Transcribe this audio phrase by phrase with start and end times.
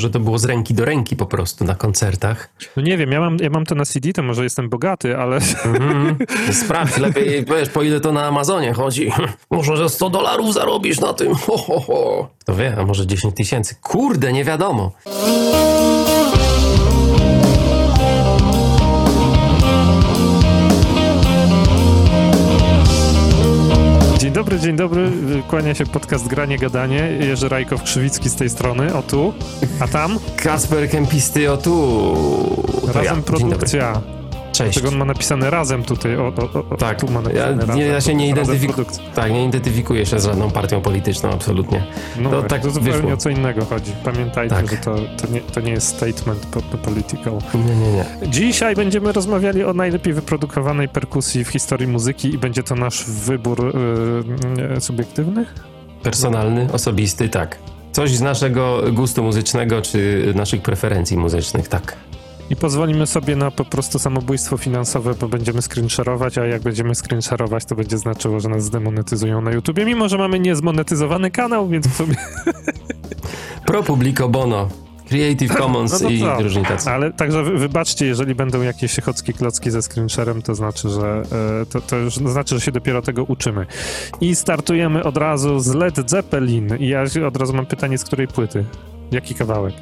[0.00, 2.50] może to było z ręki do ręki po prostu na koncertach.
[2.76, 5.38] No nie wiem, ja mam, ja mam to na CD, to może jestem bogaty, ale...
[5.64, 6.52] Mm -hmm.
[6.64, 9.12] Sprawdź lepiej, wiesz, po ile to na Amazonie chodzi.
[9.50, 11.34] Może że 100 dolarów zarobisz na tym.
[11.46, 12.28] Ho, ho, ho.
[12.38, 13.74] Kto wie, a może 10 tysięcy.
[13.82, 14.92] Kurde, nie wiadomo.
[24.30, 25.10] Dzień dobry, dzień dobry.
[25.48, 27.18] Kłania się podcast Granie Gadanie.
[27.20, 29.34] Jerzy Rajkow Krzywicki z tej strony, o tu.
[29.80, 30.18] A tam?
[30.36, 31.72] Kasper Kempisty, o tu.
[32.86, 33.22] To Razem ja.
[33.22, 34.19] produkcja.
[34.64, 34.78] Cześć.
[34.78, 37.00] Dlatego on ma napisane razem tutaj, o, o, o tak.
[37.00, 37.78] tu ma napisane ja, razem.
[37.78, 41.86] Ja się nie, identyfikuję, tak, nie identyfikuję się z żadną partią polityczną, absolutnie.
[42.18, 43.92] No to, tak to zupełnie o co innego chodzi.
[44.04, 44.70] Pamiętajcie, tak.
[44.70, 46.46] że to, to, nie, to nie jest statement
[46.84, 47.38] political.
[47.54, 48.04] Nie, nie, nie.
[48.30, 53.74] Dzisiaj będziemy rozmawiali o najlepiej wyprodukowanej perkusji w historii muzyki i będzie to nasz wybór
[54.72, 55.46] yy, subiektywny?
[56.02, 57.58] Personalny, osobisty, tak.
[57.92, 61.96] Coś z naszego gustu muzycznego, czy naszych preferencji muzycznych, tak.
[62.50, 67.64] I pozwolimy sobie na po prostu samobójstwo finansowe, bo będziemy screensharować, a jak będziemy screensharować,
[67.64, 71.96] to będzie znaczyło, że nas zdemonetyzują na YouTubie, mimo że mamy niezmonetyzowany kanał, więc w
[71.96, 72.14] sumie...
[73.66, 74.68] Pro publico bono.
[75.08, 76.90] Creative Commons no i różni tacy.
[76.90, 81.22] Ale także wybaczcie, jeżeli będą jakieś chockie klocki ze screensharem, to znaczy, że
[81.62, 83.66] e, to, to już znaczy, że się dopiero tego uczymy.
[84.20, 86.76] I startujemy od razu z Led Zeppelin.
[86.78, 88.64] I ja od razu mam pytanie, z której płyty?
[89.12, 89.74] Jaki kawałek?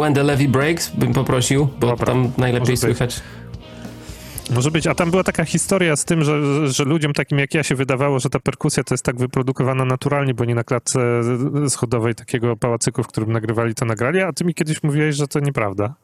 [0.00, 3.22] When the Levy Breaks bym poprosił, bo Dobra, tam najlepiej słychać.
[4.54, 7.62] Może być, a tam była taka historia z tym, że, że ludziom takim jak ja
[7.62, 11.20] się wydawało, że ta perkusja to jest tak wyprodukowana naturalnie, bo nie na klatce
[11.68, 15.40] schodowej takiego pałacyku, w którym nagrywali to nagrali, a ty mi kiedyś mówiłeś, że to
[15.40, 15.94] nieprawda.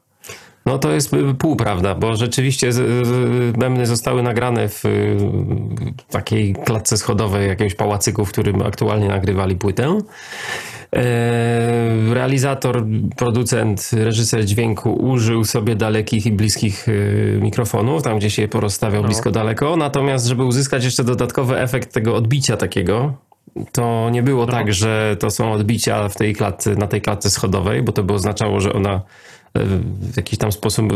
[0.66, 2.70] No to jest półprawda, bo rzeczywiście
[3.58, 4.82] bębny zostały nagrane w
[6.10, 9.98] takiej klatce schodowej jakiegoś pałacyku, w którym aktualnie nagrywali płytę.
[10.96, 12.84] E, realizator,
[13.16, 16.92] producent, reżyser dźwięku użył sobie dalekich i bliskich e,
[17.40, 19.08] mikrofonów, tam gdzie się porozstawiał no.
[19.08, 19.76] blisko daleko.
[19.76, 23.14] Natomiast, żeby uzyskać jeszcze dodatkowy efekt tego odbicia takiego,
[23.72, 24.52] to nie było no.
[24.52, 28.12] tak, że to są odbicia w tej klatce, na tej klatce schodowej, bo to by
[28.12, 29.02] oznaczało, że ona
[29.54, 30.92] w jakiś tam sposób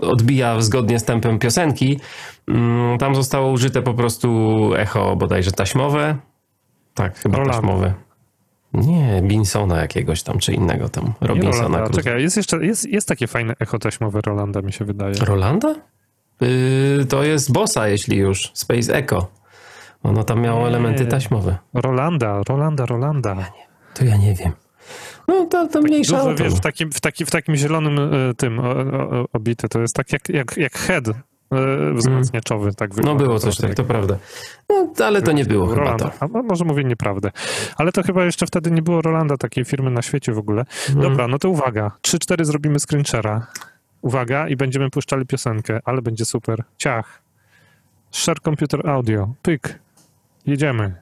[0.00, 2.00] odbija zgodnie z tempem piosenki.
[2.48, 6.16] Mm, tam zostało użyte po prostu echo bodajże taśmowe.
[6.94, 7.56] Tak, chyba Rolando.
[7.56, 7.94] taśmowe.
[8.74, 11.62] Nie, Binsona jakiegoś tam, czy innego tam, Robinsona.
[11.62, 11.90] Rolanda.
[11.90, 15.14] Czekaj, jest jeszcze, jest, jest takie fajne echo taśmowe Rolanda, mi się wydaje.
[15.14, 15.74] Rolanda?
[16.40, 19.28] Yy, to jest Bossa, jeśli już, Space Echo.
[20.02, 20.66] Ono tam miało nie.
[20.66, 21.58] elementy taśmowe.
[21.74, 23.30] Rolanda, Rolanda, Rolanda.
[23.30, 24.52] Ja nie, to ja nie wiem.
[25.28, 28.58] No to, to mniejsza Dużo, wiesz, w takim, w, takim, w takim zielonym y, tym
[28.58, 31.04] o, o, obite, to jest tak jak, jak, jak head
[31.52, 32.74] E, wzmacniaczowy, mm.
[32.74, 33.22] tak wygląda.
[33.22, 34.18] No było coś tak, to prawda.
[34.68, 36.10] No, ale to nie było Rolanda.
[36.10, 36.38] chyba to.
[36.38, 37.30] A może mówię nieprawdę.
[37.76, 40.64] Ale to chyba jeszcze wtedy nie było Rolanda, takiej firmy na świecie w ogóle.
[40.88, 41.02] Mm.
[41.02, 41.90] Dobra, no to uwaga.
[42.02, 43.46] 3-4 zrobimy screenshara.
[44.02, 46.64] Uwaga i będziemy puszczali piosenkę, ale będzie super.
[46.78, 47.22] Ciach.
[48.10, 49.34] Share Computer Audio.
[49.42, 49.78] Pyk.
[50.46, 50.94] Jedziemy.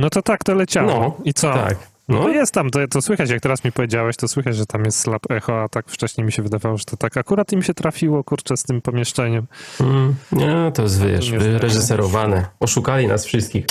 [0.00, 0.90] No to tak, to leciało.
[0.90, 1.52] No, I co?
[1.52, 1.76] Tak.
[2.08, 2.20] No.
[2.20, 4.98] no jest tam, to, to słychać, jak teraz mi powiedziałeś, to słychać, że tam jest
[4.98, 8.24] slap echo, a tak wcześniej mi się wydawało, że to tak akurat im się trafiło,
[8.24, 9.46] kurczę, z tym pomieszczeniem.
[9.80, 12.46] Mm, nie, to jest, wiesz, reżyserowane.
[12.60, 13.66] Oszukali nas wszystkich.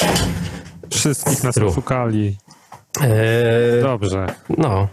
[0.92, 2.38] Wszystkich nas oszukali.
[3.02, 4.28] Eee, Dobrze.
[4.58, 4.88] No.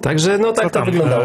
[0.00, 1.24] Także, no tak to wyglądało.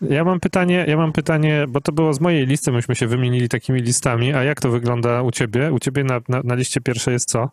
[0.00, 3.48] Ja mam pytanie, ja mam pytanie, bo to było z mojej listy, myśmy się wymienili
[3.48, 5.72] takimi listami, a jak to wygląda u ciebie?
[5.72, 7.50] U ciebie na, na, na liście pierwszej jest co?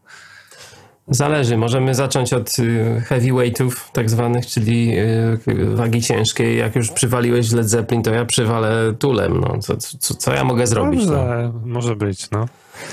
[1.07, 1.57] Zależy.
[1.57, 4.99] Możemy zacząć od y, heavyweightów tak zwanych, czyli
[5.47, 6.57] y, wagi ciężkiej.
[6.57, 9.39] Jak już przywaliłeś Led Zeppelin, to ja przywalę tulem.
[9.39, 9.57] No.
[9.59, 11.05] Co, co, co ja mogę zrobić?
[11.05, 11.61] Dobrze, no?
[11.65, 12.45] może być, no.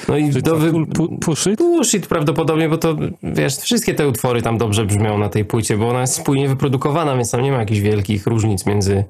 [0.08, 0.72] No i do wy...
[1.20, 1.58] push it?
[1.58, 5.76] Push it prawdopodobnie, bo to wiesz, wszystkie te utwory tam dobrze brzmią na tej płycie,
[5.76, 9.04] bo ona jest spójnie wyprodukowana, więc tam nie ma jakichś wielkich różnic między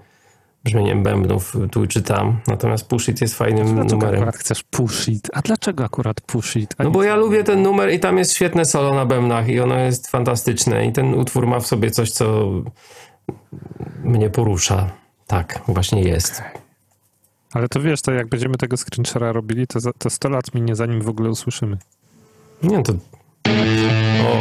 [0.64, 2.40] brzmieniem bębnów tu czy tam.
[2.46, 4.14] Natomiast Push It jest fajnym dlaczego numerem.
[4.14, 5.30] akurat chcesz Push It?
[5.32, 6.74] A dlaczego akurat Push It?
[6.78, 9.78] no bo ja lubię ten numer i tam jest świetne solo na bębnach i ono
[9.78, 12.50] jest fantastyczne i ten utwór ma w sobie coś, co
[14.04, 14.90] mnie porusza.
[15.26, 16.40] Tak, właśnie jest.
[16.40, 16.60] Okay.
[17.52, 21.02] Ale to wiesz, to jak będziemy tego screenshara robili, to, to 100 lat minie, zanim
[21.02, 21.78] w ogóle usłyszymy.
[22.62, 22.92] Nie, to...
[22.92, 24.40] O...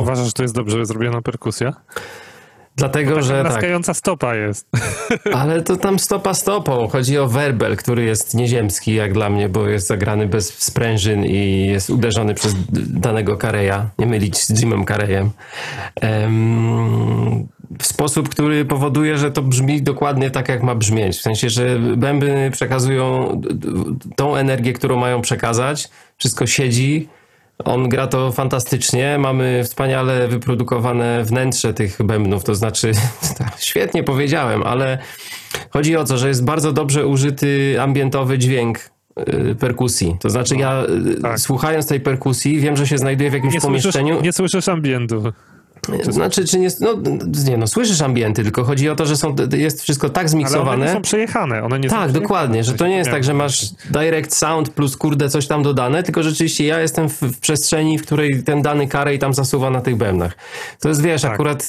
[0.00, 1.72] uważasz, że to jest dobrze zrobiona perkusja?
[2.76, 3.96] Dlatego, że Naskająca tak.
[3.96, 4.68] stopa jest.
[5.40, 6.88] Ale to tam stopa stopą.
[6.88, 11.66] Chodzi o werbel, który jest nieziemski jak dla mnie, bo jest zagrany bez sprężyn i
[11.66, 13.90] jest uderzony przez danego Kareja.
[13.98, 15.30] Nie mylić z Jimem Karejem.
[16.02, 17.48] Um,
[17.78, 21.16] w sposób, który powoduje, że to brzmi dokładnie tak, jak ma brzmieć.
[21.16, 23.40] W sensie, że bęby przekazują
[24.16, 25.88] tą energię, którą mają przekazać.
[26.18, 27.08] Wszystko siedzi
[27.64, 29.18] on gra to fantastycznie.
[29.18, 32.92] Mamy wspaniale wyprodukowane wnętrze tych bębnów, to znaczy,
[33.38, 34.98] tak, świetnie powiedziałem, ale
[35.70, 40.16] chodzi o to, że jest bardzo dobrze użyty ambientowy dźwięk y, perkusji.
[40.20, 40.84] To znaczy, ja
[41.16, 41.40] y, tak.
[41.40, 44.08] słuchając tej perkusji, wiem, że się znajduję w jakimś nie pomieszczeniu.
[44.08, 45.32] Słyszysz, nie słyszysz ambientu.
[46.08, 46.94] Znaczy, czy nie, no,
[47.46, 50.70] nie, no słyszysz ambienty, tylko chodzi o to, że są, jest wszystko tak zmiksowane.
[50.70, 53.34] Ale one nie są przejechane, one nie Tak, dokładnie, że to nie jest tak, że
[53.34, 57.98] masz direct sound plus kurde coś tam dodane, tylko rzeczywiście ja jestem w, w przestrzeni,
[57.98, 60.36] w której ten dany karej tam zasuwa na tych bębnach.
[60.80, 61.32] To jest, wiesz, tak.
[61.32, 61.68] akurat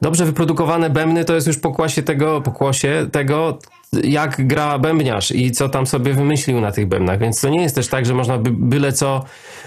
[0.00, 3.58] dobrze wyprodukowane bębny to jest już pokłasie tego, pokłosie tego,
[4.04, 7.74] jak gra bębniarz i co tam sobie wymyślił na tych bębnach, więc to nie jest
[7.74, 9.24] też tak, że można by, byle co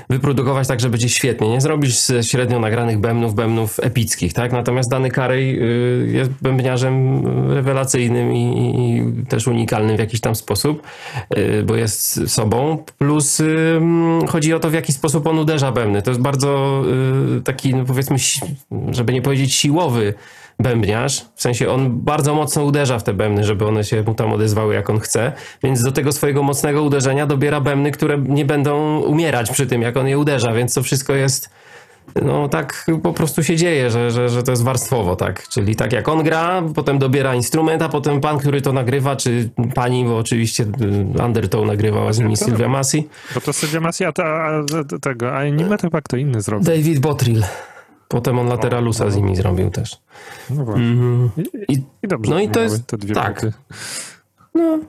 [0.09, 1.49] wyprodukować tak, że będzie świetnie.
[1.49, 4.51] Nie zrobisz średnio nagranych bębnów, bębnów epickich, tak?
[4.51, 10.83] Natomiast dany Karej y, jest bębniarzem rewelacyjnym i, też unikalnym w jakiś tam sposób,
[11.37, 13.41] y, bo jest sobą, plus
[14.27, 16.01] chodzi o to, w jaki sposób on uderza bębny.
[16.01, 16.83] To jest bardzo
[17.37, 18.15] y, taki, no powiedzmy,
[18.91, 20.13] żeby nie powiedzieć siłowy
[20.59, 24.33] bębniarz, w sensie on bardzo mocno uderza w te bębny, żeby one się mu tam
[24.33, 25.31] odezwały jak on chce,
[25.63, 29.97] więc do tego swojego mocnego uderzenia dobiera bębny, które nie będą umierać przy tym, jak
[29.97, 31.49] on je uderza, więc to wszystko jest
[32.23, 35.47] no tak po prostu się dzieje, że, że, że to jest warstwowo, tak.
[35.47, 39.49] Czyli tak jak on gra, potem dobiera instrument, a potem pan, który to nagrywa, czy
[39.75, 40.65] pani, bo oczywiście
[41.25, 43.07] Undertow nagrywała z nimi Sylvia Masi.
[43.35, 46.41] Bo to Sylvia Masi, a, ta, a tego, a nie ma to chyba kto inny
[46.41, 46.65] zrobił.
[46.65, 47.43] David Botrill.
[48.15, 50.01] Potem on Lateralusa z nimi zrobił też.
[50.49, 50.85] No właśnie.
[50.85, 51.29] Mm.
[51.67, 53.45] I, I, dobrze no i to jest te dwie tak.
[54.53, 54.79] No.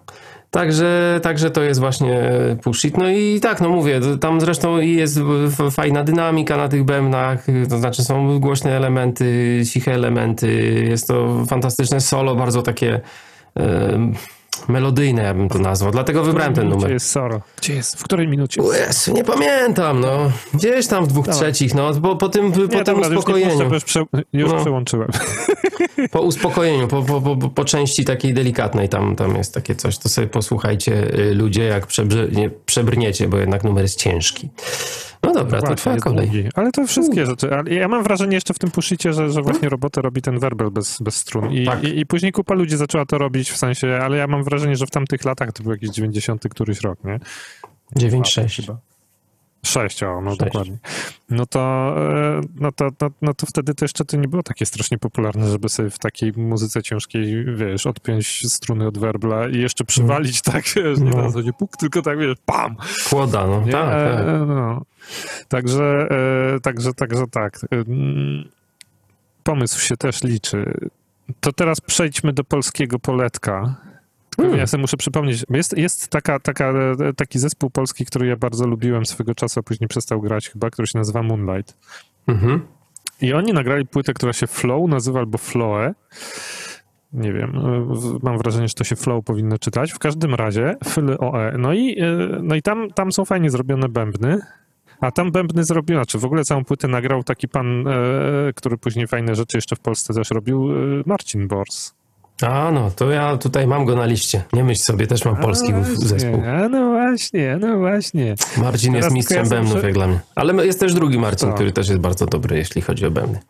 [0.51, 2.33] Także, także to jest właśnie
[2.63, 2.99] push it.
[2.99, 5.21] No i tak, no mówię, tam zresztą jest
[5.71, 12.01] fajna dynamika na tych bębnach, to znaczy są głośne elementy, ciche elementy, jest to fantastyczne
[12.01, 13.01] solo, bardzo takie
[14.69, 15.93] melodyjne, ja bym to nazwał.
[15.93, 16.85] Dlatego wybrałem ten numer.
[16.85, 17.41] Gdzie jest Soro?
[17.57, 18.01] Gdzie jest?
[18.01, 18.63] W której minucie?
[18.87, 20.31] Jezu, nie pamiętam, no.
[20.55, 21.41] Gdzieś tam w dwóch Dawaj.
[21.41, 21.95] trzecich, no.
[21.95, 23.63] Po, po tym, nie, po tym uspokojeniu.
[23.63, 24.61] Już, już, prze, już no.
[24.61, 25.09] przełączyłem.
[26.11, 29.99] Po uspokojeniu, po, po, po, po, części takiej delikatnej tam, tam jest takie coś.
[29.99, 34.49] To sobie posłuchajcie y, ludzie, jak przebrze, nie, przebrniecie, bo jednak numer jest ciężki.
[35.27, 36.27] No dobra, to twoja kolej.
[36.27, 36.49] Długi.
[36.55, 37.27] Ale to wszystkie U.
[37.27, 37.51] rzeczy.
[37.71, 40.99] Ja mam wrażenie jeszcze w tym puszycie, że, że właśnie robotę robi ten werbel bez,
[41.01, 41.53] bez strun.
[41.53, 41.85] I, tak.
[41.85, 44.87] i, I, później kupa ludzi zaczęła to robić, w sensie, ale ja mam wrażenie, że
[44.87, 47.21] w tamtych latach, to był jakiś 90 któryś rok, nie?
[47.97, 48.79] 9-6 chyba.
[49.67, 50.41] 6, o, no 6.
[50.41, 50.79] dokładnie.
[51.31, 54.67] No to, e, no, to, no, no to wtedy to jeszcze to nie było takie
[54.67, 59.85] strasznie popularne, żeby sobie w takiej muzyce ciężkiej, wiesz, odpiąć struny od werbla i jeszcze
[59.85, 60.55] przywalić mm.
[60.55, 61.17] tak, wiesz, nie no.
[61.17, 62.77] na zasadzie puk, tylko tak, wiesz, pam!
[63.09, 63.73] Kłoda, no, nie?
[63.73, 64.27] tak, tak.
[64.27, 64.83] E, no.
[65.49, 66.09] Także,
[66.55, 67.61] e, także, także tak.
[69.43, 70.75] Pomysł się też liczy.
[71.41, 73.75] To teraz przejdźmy do polskiego poletka.
[74.37, 74.59] Hmm.
[74.59, 76.73] Ja sobie muszę przypomnieć, jest, jest taka, taka,
[77.17, 80.89] taki zespół polski, który ja bardzo lubiłem swego czasu, a później przestał grać chyba, który
[80.89, 81.77] się nazywa Moonlight.
[82.27, 82.61] Mhm.
[83.21, 85.95] I oni nagrali płytę, która się Flow nazywa albo Floe.
[87.13, 87.53] Nie wiem,
[88.23, 89.93] mam wrażenie, że to się Flow powinno czytać.
[89.93, 91.53] W każdym razie, Fyly OE.
[91.59, 91.97] No i,
[92.43, 94.41] no i tam, tam są fajnie zrobione bębny.
[95.01, 97.93] A tam bębny zrobił, znaczy w ogóle całą płytę nagrał taki pan, e,
[98.55, 101.95] który później fajne rzeczy jeszcze w Polsce też robił, e, Marcin Bors.
[102.43, 104.45] A no, to ja tutaj mam go na liście.
[104.53, 106.43] Nie myśl sobie, też mam polski no zespół.
[106.47, 108.35] A no właśnie, no właśnie.
[108.57, 110.21] Marcin Teraz jest mistrzem bębnów, jak dla mnie.
[110.35, 113.41] Ale jest też drugi Marcin, który też jest bardzo dobry, jeśli chodzi o bębny.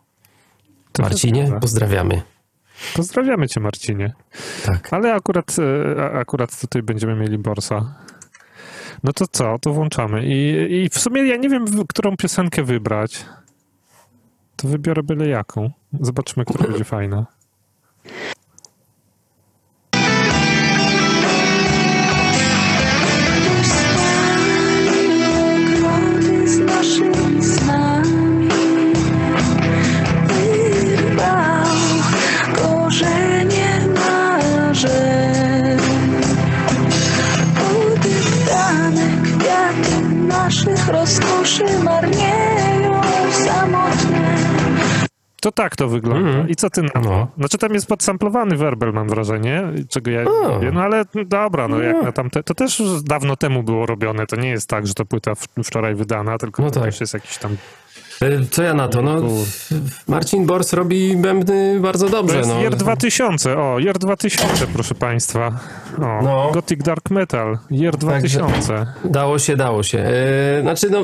[0.99, 2.21] Marcinie, pozdrawiamy.
[2.95, 4.13] Pozdrawiamy cię, Marcinie.
[4.65, 4.93] Tak.
[4.93, 7.95] Ale akurat, e, akurat tutaj będziemy mieli Borsa.
[9.03, 10.25] No to co, to włączamy.
[10.25, 13.25] I, I w sumie ja nie wiem, którą piosenkę wybrać.
[14.55, 15.71] To wybiorę byle jaką.
[16.01, 17.25] Zobaczymy, która będzie fajna.
[40.47, 43.01] Naszych rozkoszy marnieją
[43.31, 44.35] samotne.
[45.41, 46.29] To tak to wygląda.
[46.29, 46.49] Mm.
[46.49, 46.99] I co ty na to?
[46.99, 47.27] No.
[47.37, 51.81] Znaczy tam jest podsamplowany werbel, mam wrażenie, czego ja nie wiem, no ale dobra, no,
[51.81, 55.05] jak na tamte, to też dawno temu było robione, to nie jest tak, że to
[55.05, 56.89] płyta wczoraj wydana, tylko no to tak.
[56.89, 57.57] też jest jakiś tam
[58.51, 59.01] co ja na to?
[59.01, 59.15] No,
[60.07, 62.33] Marcin Bors robi bębny bardzo dobrze.
[62.33, 62.59] To jest no.
[62.61, 65.47] Year 2000, o, Year 2000, proszę państwa.
[65.97, 66.49] O, No.
[66.53, 68.85] Gothic Dark Metal, Year 2000.
[69.05, 69.97] Dało się, dało się.
[69.97, 70.99] Yy, znaczy, no,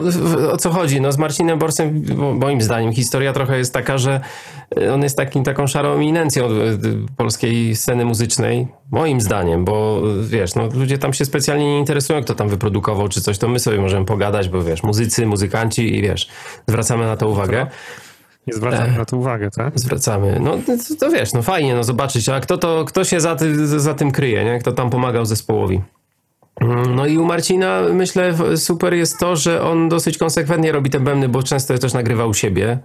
[0.52, 1.02] o co chodzi?
[1.02, 4.22] No, z Marcinem Borsem, bo- moim zdaniem, historia trochę jest taka, że
[4.94, 6.48] on jest takim, taką szarą eminencją
[7.18, 8.68] polskiej sceny muzycznej.
[8.92, 13.22] Moim zdaniem, bo wiesz, no, ludzie tam się specjalnie nie interesują, kto tam wyprodukował czy
[13.22, 16.30] coś, to my sobie możemy pogadać, bo wiesz, muzycy, muzykanci i wiesz,
[16.68, 17.68] zwracamy na to uwagę.
[18.48, 19.80] Nie zwracam na to uwagę, tak?
[19.80, 20.40] Zwracamy.
[20.40, 23.68] No to, to wiesz, no fajnie, no zobaczyć, a kto to, kto się za, ty,
[23.80, 24.60] za tym kryje, nie?
[24.60, 25.82] Kto tam pomagał zespołowi.
[26.96, 31.30] No i u Marcina myślę super jest to, że on dosyć konsekwentnie robi te bębny,
[31.30, 32.78] bo często też nagrywa u siebie,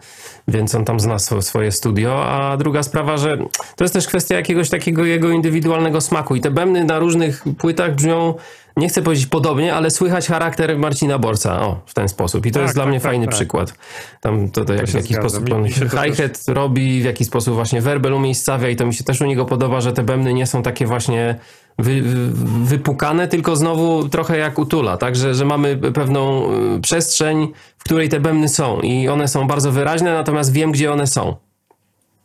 [0.49, 3.37] więc on tam zna swo- swoje studio, a druga sprawa, że
[3.77, 7.95] to jest też kwestia jakiegoś takiego jego indywidualnego smaku i te bębny na różnych płytach
[7.95, 8.35] brzmią,
[8.77, 12.55] nie chcę powiedzieć podobnie, ale słychać charakter Marcina Borca, o, w ten sposób i to
[12.55, 13.35] Tak, jest dla tak, mnie tak, fajny tak.
[13.35, 13.75] przykład.
[14.21, 15.29] Tam to, to jak, w jaki zgadza.
[15.29, 15.69] sposób on to
[16.03, 19.45] hi-hat robi, w jaki sposób właśnie werbel umiejscawia i to mi się też u niego
[19.45, 21.39] podoba, że te bębny nie są takie właśnie
[21.79, 22.29] wy, wy,
[22.65, 27.85] wypukane, tylko znowu trochę jak u Tula, tak, że, że mamy pewną y, przestrzeń, w
[27.85, 31.37] której te bębny są i one są bardzo wyraźne, natomiast wiem, gdzie one są.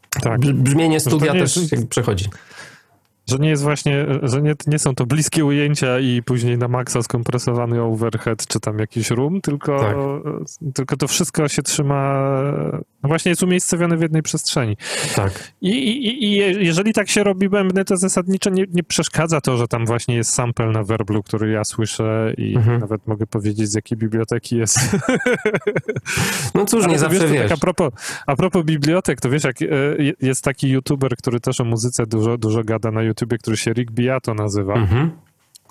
[0.10, 0.40] Tak.
[0.40, 2.26] Brz- Brzmienie studia też jest- przechodzi.
[3.30, 7.04] Że nie jest właśnie, że nie, nie są to bliskie ujęcia i później na maksa
[7.04, 9.96] skompresowany overhead czy tam jakiś room, tylko, Tak.
[10.74, 12.24] tylko to wszystko się trzyma,
[13.04, 14.78] no właśnie jest umiejscowione w jednej przestrzeni.
[15.16, 15.54] Tak.
[15.62, 19.58] I, i, I je- jeżeli tak się robi bębny, to zasadniczo nie, nie przeszkadza to,
[19.58, 22.80] że tam właśnie jest sample na werblu, który ja słyszę i Mhm.
[22.80, 24.80] nawet mogę powiedzieć z jakiej biblioteki jest.
[26.56, 27.50] No cóż, nie zawsze wiesz, to wiesz.
[27.50, 27.94] Tak a, propos,
[28.28, 29.66] a propos bibliotek, to wiesz, jak e,
[30.04, 33.74] je- jest taki youtuber, który też o muzyce dużo, dużo gada na YouTubie, który się
[33.74, 34.74] Rick Beato nazywa.
[34.74, 35.12] Mhm.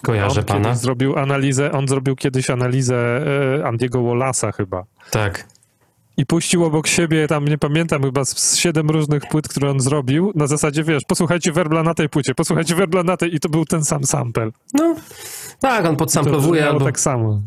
[0.02, 0.74] Kojarzę on pana.
[0.74, 2.96] zrobił analizę, on zrobił kiedyś analizę
[3.58, 4.84] e, Andiego Wallasa chyba.
[5.10, 5.46] Tak.
[6.16, 10.32] I puścił obok siebie, tam nie pamiętam, chyba z, siedem różnych płyt, które on zrobił.
[10.34, 13.64] Na zasadzie, wiesz, posłuchajcie werbla na tej płycie, posłuchajcie werbla na tej i to był
[13.64, 14.50] ten sam sample.
[14.74, 14.96] No,
[15.60, 17.40] tak, on podsamplowuje albo tak samo.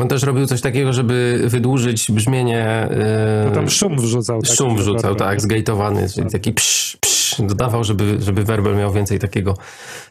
[0.00, 2.88] on też robił coś takiego, żeby wydłużyć brzmienie.
[3.46, 4.42] Yy, tam szum wrzucał.
[4.42, 9.18] taki Szum wrzucał, tak, zgejtowany, czyli taki psz, psz, dodawał, żeby, żeby werbel miał więcej
[9.18, 9.56] takiego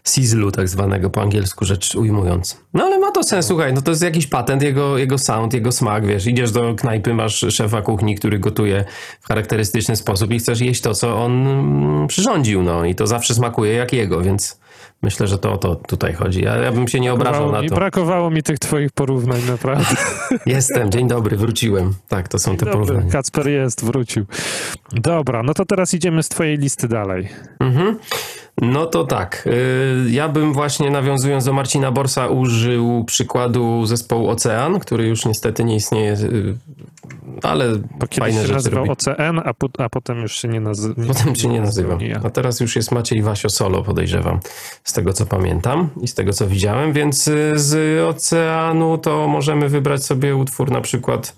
[0.04, 2.58] sizzlu tak zwanego, po angielsku rzecz ujmując.
[2.74, 5.72] No ale ma to sens, słuchaj, no to jest jakiś patent, jego, jego sound, jego
[5.72, 8.86] smak, wiesz, idziesz do knajpy, masz szefa kuchni, który gotuje
[9.22, 13.34] w charakterystyczny sposób i chcesz jeść to, co on mm, przyrządził, no i to zawsze
[13.34, 14.60] smakuje jak jego, więc
[15.02, 16.44] myślę, że to o to tutaj chodzi.
[16.44, 17.76] Ja, ja bym się nie obrażał na mi, to.
[17.76, 19.86] brakowało mi tych twoich porównań, naprawdę.
[20.46, 21.94] Jestem, dzień dobry, wróciłem.
[22.08, 23.12] Tak, to są te Dobry, porównania.
[23.12, 24.26] Kacper jest, wrócił.
[24.92, 27.30] Dobra, no to teraz idziemy z twojej listy dalej.
[27.60, 27.98] Mhm.
[28.62, 29.44] No to tak.
[29.48, 35.64] y, Ja bym właśnie nawiązując do Marcina Borsa użył przykładu zespołu Ocean, który już niestety
[35.64, 36.56] nie istnieje, y,
[37.50, 38.92] ale Bo fajne się rzeczy nazywał robi.
[38.92, 41.04] OCN, a, po, a potem już się nie nazywa.
[41.08, 41.98] Potem się nie nazywa.
[42.24, 44.40] A teraz już jest Maciej Wasio solo, podejrzewam,
[44.84, 49.70] z tego co pamiętam i z tego co widziałem, więc y, z Oceanu to możemy
[49.70, 51.36] wybrać sobie utwór na przykład,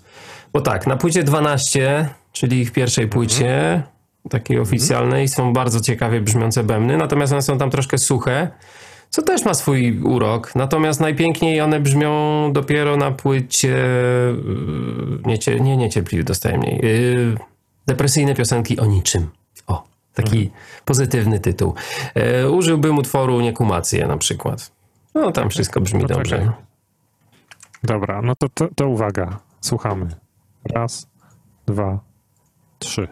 [0.52, 3.82] bo tak, na płycie 12, czyli ich pierwszej płycie,
[4.30, 8.50] takiej oficjalnej, są bardzo ciekawie brzmiące bębny, natomiast one są tam troszkę suche,
[9.10, 10.54] co też ma swój urok.
[10.54, 12.12] Natomiast najpiękniej one brzmią
[12.52, 16.80] dopiero na płycie yy, niecie, nie niecierpliwy dostaję mniej.
[16.82, 17.36] Yy,
[17.86, 19.30] depresyjne piosenki o niczym.
[19.66, 19.84] O,
[20.14, 20.50] taki
[20.84, 21.74] pozytywny tytuł.
[22.14, 24.70] Yy, użyłbym utworu Niekumację na przykład.
[25.14, 26.38] No tam wszystko brzmi No dobrze.
[26.38, 26.50] czekaj.
[27.82, 30.08] Dobra, no to, to, to uwaga, słuchamy.
[30.74, 31.08] Raz,
[31.66, 32.00] dwa,
[32.78, 33.08] trzy.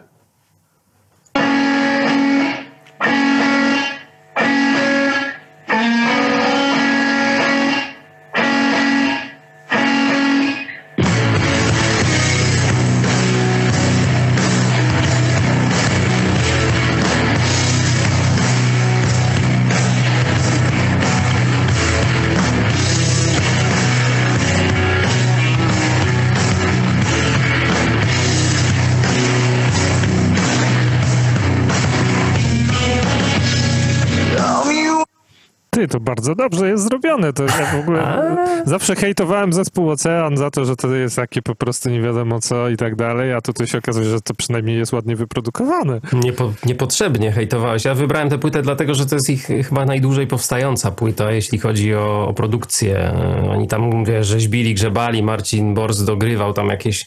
[35.77, 37.33] Ty, to bardzo dobrze jest zrobione.
[37.33, 41.55] To ja w ogóle zawsze hejtowałem zespół Ocean za to, że to jest takie po
[41.55, 44.93] prostu nie wiadomo co i tak dalej, a tutaj się okazuje, że to przynajmniej jest
[44.93, 46.01] ładnie wyprodukowane.
[46.13, 47.85] Niepo, niepotrzebnie hejtowałeś.
[47.85, 51.95] Ja wybrałem tę płytę dlatego, że to jest ich chyba najdłużej powstająca płyta, jeśli chodzi
[51.95, 53.13] o, o produkcję.
[53.49, 57.05] Oni tam, wiesz, rzeźbili, grzebali, Marcin Bors dogrywał tam jakieś,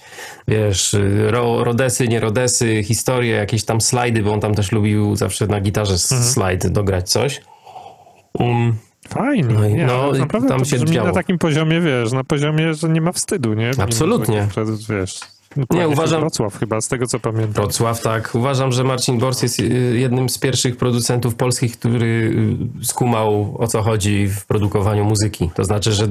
[0.49, 0.97] wiesz,
[1.27, 5.61] ro, rodesy, nie rodesy, historie, jakieś tam slajdy, bo on tam też lubił zawsze na
[5.61, 6.23] gitarze Mhm.
[6.23, 7.41] slajd dograć coś.
[8.39, 8.75] Um,
[9.09, 9.55] Fajnie.
[9.55, 11.09] No nie, no naprawdę tam to się działo.
[11.09, 13.71] na takim poziomie, wiesz, na poziomie, że nie ma wstydu, nie?
[13.71, 14.49] Mimo Absolutnie.
[14.89, 15.21] wiesz,
[15.57, 17.53] No, Nie, uważam- Wrocław chyba, z tego co pamiętam.
[17.53, 18.35] Wrocław, tak.
[18.35, 19.65] Uważam, że Marcin Bors jest y,
[19.99, 22.35] jednym z pierwszych producentów polskich, który
[22.83, 25.51] y, skumał o co chodzi w produkowaniu muzyki.
[25.55, 26.09] To znaczy, że y,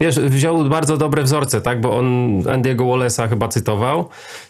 [0.00, 1.80] wiesz, wziął bardzo dobre wzorce, tak?
[1.80, 2.06] Bo on
[2.42, 4.08] Andy'ego Wallace'a chyba cytował.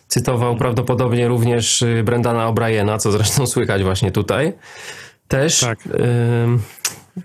[0.08, 4.52] Cytował prawdopodobnie również Brendana O'Briena, co zresztą słychać właśnie tutaj.
[5.35, 5.61] Też.
[5.61, 5.79] Tak.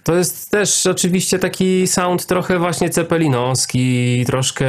[0.04, 4.66] To jest też oczywiście taki sound trochę właśnie cepelinowski, troszkę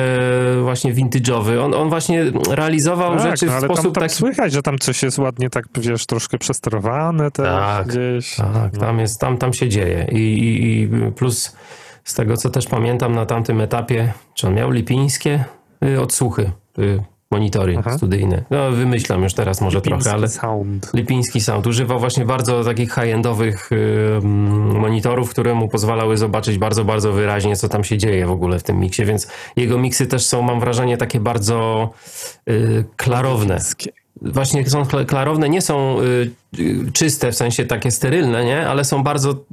[0.62, 1.64] właśnie vintage'owy.
[1.64, 4.14] On, on właśnie realizował Tak, rzeczy no, w ale tam, sposób tam taki...
[4.14, 8.36] słychać, że tam coś jest ładnie tak, wiesz, troszkę przesterowane też Tak, gdzieś.
[8.36, 10.06] Tak, tam jest, tam, tam się dzieje.
[10.12, 11.56] I, i, I plus
[12.04, 15.44] z tego, co też pamiętam na tamtym etapie, czy on miał lipińskie
[15.84, 17.96] y, odsłuchy, y, monitory Aha.
[17.96, 18.42] studyjne.
[18.50, 20.90] No wymyślam już teraz może trochę, Piński ale sound.
[20.94, 21.66] lipiński sound.
[21.66, 23.76] Używał właśnie bardzo takich high-endowych y,
[24.22, 28.58] mm, monitorów, które mu pozwalały zobaczyć bardzo, bardzo wyraźnie, co tam się dzieje w ogóle
[28.58, 31.90] w tym miksie, więc jego miksy też są, mam wrażenie, takie bardzo
[32.48, 33.60] y, klarowne
[34.22, 38.68] właśnie są kla- klarowne, nie są y, y, czyste, w sensie takie sterylne, nie?
[38.68, 39.44] Ale są bardzo...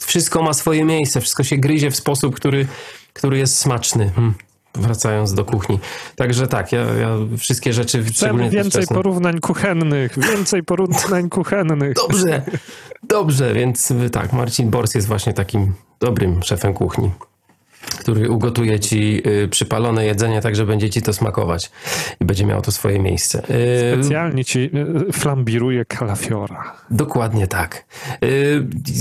[0.00, 2.66] Wszystko ma swoje miejsce, wszystko się gryzie w sposób, który,
[3.12, 4.10] który jest smaczny.
[4.14, 4.34] Hmm.
[4.76, 5.78] Wracając do kuchni.
[6.16, 8.04] Także tak, ja, ja wszystkie rzeczy...
[8.04, 11.94] Chcemy więcej wczesne- porównań kuchennych, więcej porównań kuchennych.
[11.94, 12.42] Dobrze,
[13.02, 17.10] dobrze, więc tak, Marcin Bors jest właśnie takim dobrym szefem kuchni,
[17.98, 21.70] który ugotuje ci y, przypalone jedzenie tak, że będzie ci to smakować
[22.20, 23.42] i będzie miało to swoje miejsce.
[23.50, 24.70] Y, Specjalnie ci
[25.08, 26.72] e, flambiruje kalafiora.
[26.90, 27.86] Dokładnie tak.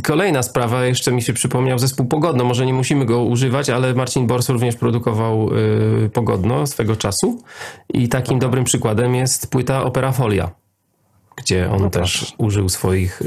[0.03, 2.43] Kolejna sprawa, jeszcze mi się przypomniał zespół Pogodno.
[2.43, 5.49] Może nie musimy go używać, ale Marcin Bors również produkował
[6.13, 7.43] Pogodno swego czasu.
[7.93, 10.51] I takim dobrym przykładem jest płyta Opera Folia,
[11.35, 13.21] gdzie on też użył swoich,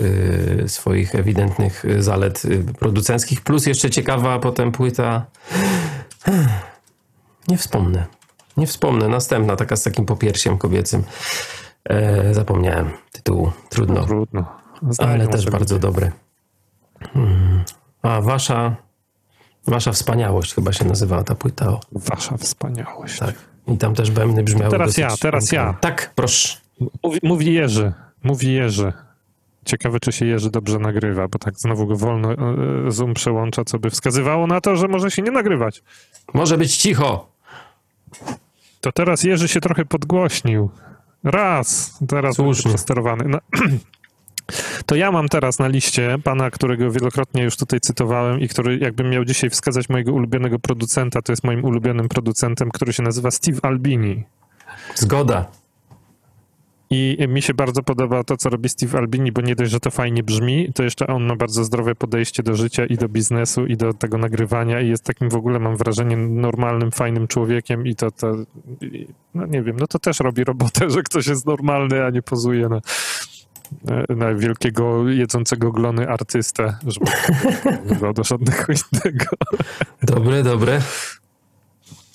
[0.61, 3.40] yy, swoich ewidentnych yy, zalet yy, producenckich.
[3.40, 5.27] Plus jeszcze ciekawa potem płyta.
[7.49, 8.07] Nie wspomnę.
[8.57, 9.09] Nie wspomnę.
[9.09, 11.05] Następna, taka z takim popiersiem kobiecym.
[11.85, 13.53] E, zapomniałem tytułu.
[13.68, 14.07] Trudno.
[14.07, 14.44] Trudno.
[14.99, 16.12] Ale też bardzo dobry.
[17.14, 17.64] Hmm.
[18.03, 18.77] A wasza,
[19.66, 21.68] wasza wspaniałość chyba się nazywała ta płyta.
[21.68, 23.18] O, Wasza wspaniałość.
[23.18, 23.35] tak.
[23.68, 25.75] I tam też bębny brzmiały Teraz ja, teraz ja.
[25.81, 26.59] Tak, proszę.
[27.03, 27.93] Mówi, mówi Jerzy.
[28.25, 28.93] Mówi Jerzy.
[29.64, 32.37] Ciekawe, czy się Jerzy dobrze nagrywa, bo tak znowu go wolno e,
[32.91, 35.83] Zoom przełącza, co by wskazywało na to, że może się nie nagrywać.
[36.35, 37.33] Może być cicho.
[38.81, 40.71] To teraz Jerzy się trochę podgłośnił.
[41.25, 41.99] Raz.
[42.09, 42.71] Teraz Słusznie.
[42.71, 43.25] przesterowany.
[43.29, 43.38] No.
[44.87, 49.11] To ja mam teraz na liście pana, którego wielokrotnie już tutaj cytowałem i który jakbym
[49.11, 53.59] miał dzisiaj wskazać mojego ulubionego producenta, to jest moim ulubionym producentem, który się nazywa Steve
[53.62, 54.25] Albini.
[54.95, 55.47] Zgoda.
[56.90, 59.90] I mi się bardzo podoba to, co robi Steve Albini, bo nie dość, że to
[59.90, 63.77] fajnie brzmi, to jeszcze on ma bardzo zdrowe podejście do życia i do biznesu i
[63.77, 68.11] do tego nagrywania i jest takim w ogóle, mam wrażenie, normalnym, fajnym człowiekiem i to,
[68.11, 68.37] to
[69.35, 72.68] no nie wiem, no to też robi robotę, że ktoś jest normalny, a nie pozuje
[72.68, 72.81] na,
[74.09, 77.11] na wielkiego, jedzącego glony artystę, żeby
[78.07, 79.27] nie do żadnego innego.
[80.03, 80.81] Dobre, dobre.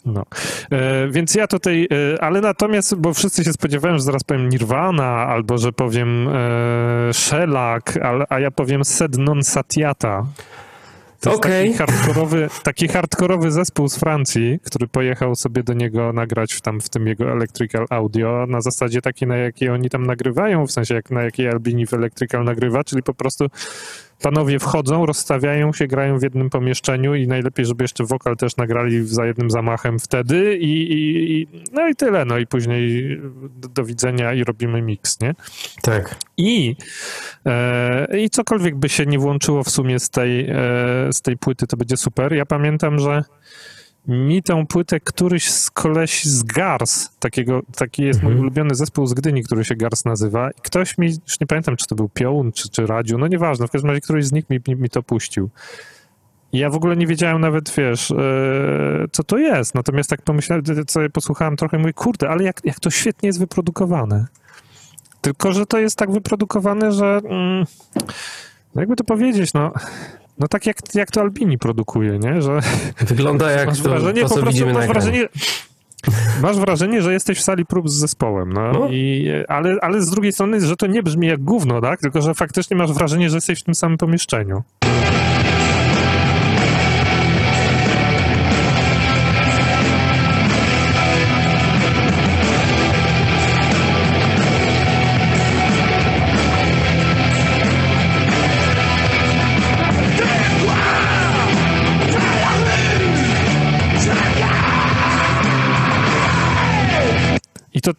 [0.06, 0.24] No.
[0.72, 5.28] E, więc ja tutaj, e, ale natomiast, bo wszyscy się spodziewają, że zaraz powiem Nirvana,
[5.28, 10.26] albo że powiem e, Shellac, ale, a ja powiem Sed non Satiata.
[11.24, 11.74] To jest Okej.
[11.74, 16.82] taki, hardkorowy, taki hardkorowy zespół z Francji, który pojechał sobie do niego nagrać w, tam
[16.82, 20.96] w tym jego Electrical Audio na zasadzie takiej, na jakiej oni tam nagrywają, w sensie
[20.96, 23.48] jak na jakiej Albini w Electrical nagrywa, czyli po prostu
[24.24, 29.08] panowie wchodzą, rozstawiają się, grają w jednym pomieszczeniu i najlepiej, żeby jeszcze wokal też nagrali
[29.08, 33.18] za jednym zamachem wtedy i, i, i no i tyle, no i później
[33.56, 35.36] do, do widzenia i robimy miks, nie?
[35.82, 36.16] Tak.
[36.38, 36.76] I,
[37.46, 40.56] e, I cokolwiek by się nie włączyło w sumie z tej, e,
[41.14, 42.34] z tej płyty, to będzie super.
[42.34, 43.24] Ja pamiętam, że
[44.08, 48.42] mi tę płytę któryś z kolesi z Gars, takiego, taki jest mój Mhm.
[48.42, 50.52] ulubiony zespół z Gdyni, który się Gars nazywa.
[50.52, 53.68] I ktoś mi, już nie pamiętam, czy to był Piołun, czy, czy Radziu, no nieważne,
[53.68, 55.50] w każdym razie któryś z nich mi, mi, mi to puścił.
[56.54, 58.16] I ja w ogóle nie wiedziałem nawet, wiesz, e,
[59.12, 59.76] co to jest.
[59.76, 63.40] Natomiast tak pomyślałem, sobie posłuchałem trochę i mówię, kurde, ale jak, jak to świetnie jest
[63.40, 64.26] wyprodukowane.
[65.22, 67.66] Tylko, że to jest tak wyprodukowane, że mm,
[68.76, 69.74] no jakby to powiedzieć, no,
[70.44, 72.42] no tak jak, jak to Albini produkuje, nie?
[72.42, 72.60] Że
[73.08, 75.28] Wygląda jak masz to, wrażenie, to po prostu masz wrażenie,
[76.42, 78.88] masz wrażenie, że jesteś w sali prób z zespołem, no, No.
[78.92, 82.00] I, ale, ale z drugiej strony, że to nie brzmi jak gówno, tak?
[82.00, 84.64] Tylko, że faktycznie masz wrażenie, że jesteś w tym samym pomieszczeniu.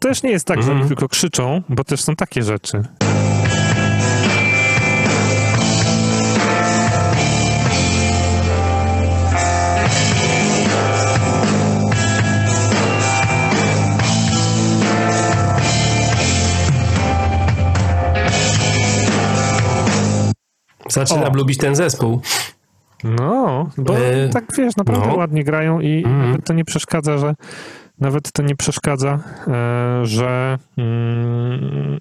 [0.08, 2.82] Też nie jest tak, że oni tylko krzyczą, bo też są takie rzeczy.
[20.90, 21.36] Zaczynam O.
[21.36, 22.20] lubić ten zespół.
[23.04, 25.14] No, bo E, tak wiesz, naprawdę no.
[25.14, 26.26] ładnie grają i Mhm.
[26.30, 27.34] nawet to nie przeszkadza, że
[27.98, 32.00] nawet to nie przeszkadza, e, że mm,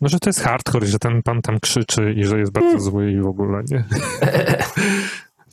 [0.00, 2.80] no, że to jest hardcore, że ten pan tam krzyczy i że jest bardzo Mm.
[2.80, 3.84] zły i w ogóle, nie?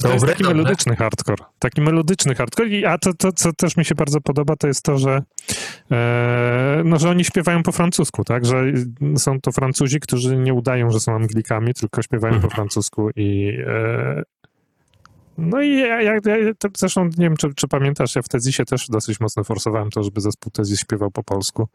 [0.01, 1.43] To jest taki melodyczny hardcore.
[1.59, 2.69] Taki melodyczny hardcore.
[2.69, 5.21] I, a to, to, co też mi się bardzo podoba, to jest to, że,
[5.91, 8.45] e, no, że oni śpiewają po francusku, tak?
[8.45, 8.63] Że
[9.17, 12.49] są to Francuzi, którzy nie udają, że są Anglikami, tylko śpiewają Mhm.
[12.49, 14.23] po francusku i e,
[15.37, 18.87] no i ja, ja, ja zresztą nie wiem, czy, czy pamiętasz, ja w Tezisie też
[18.89, 21.67] dosyć mocno forsowałem to, żeby zespół Tezis śpiewał po polsku.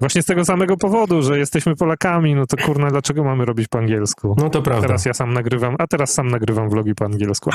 [0.00, 3.78] Właśnie z tego samego powodu, że jesteśmy Polakami, no to kurna, dlaczego mamy robić po
[3.78, 4.34] angielsku?
[4.38, 4.86] No to prawda.
[4.86, 7.50] Teraz ja sam nagrywam, a teraz sam nagrywam vlogi po angielsku.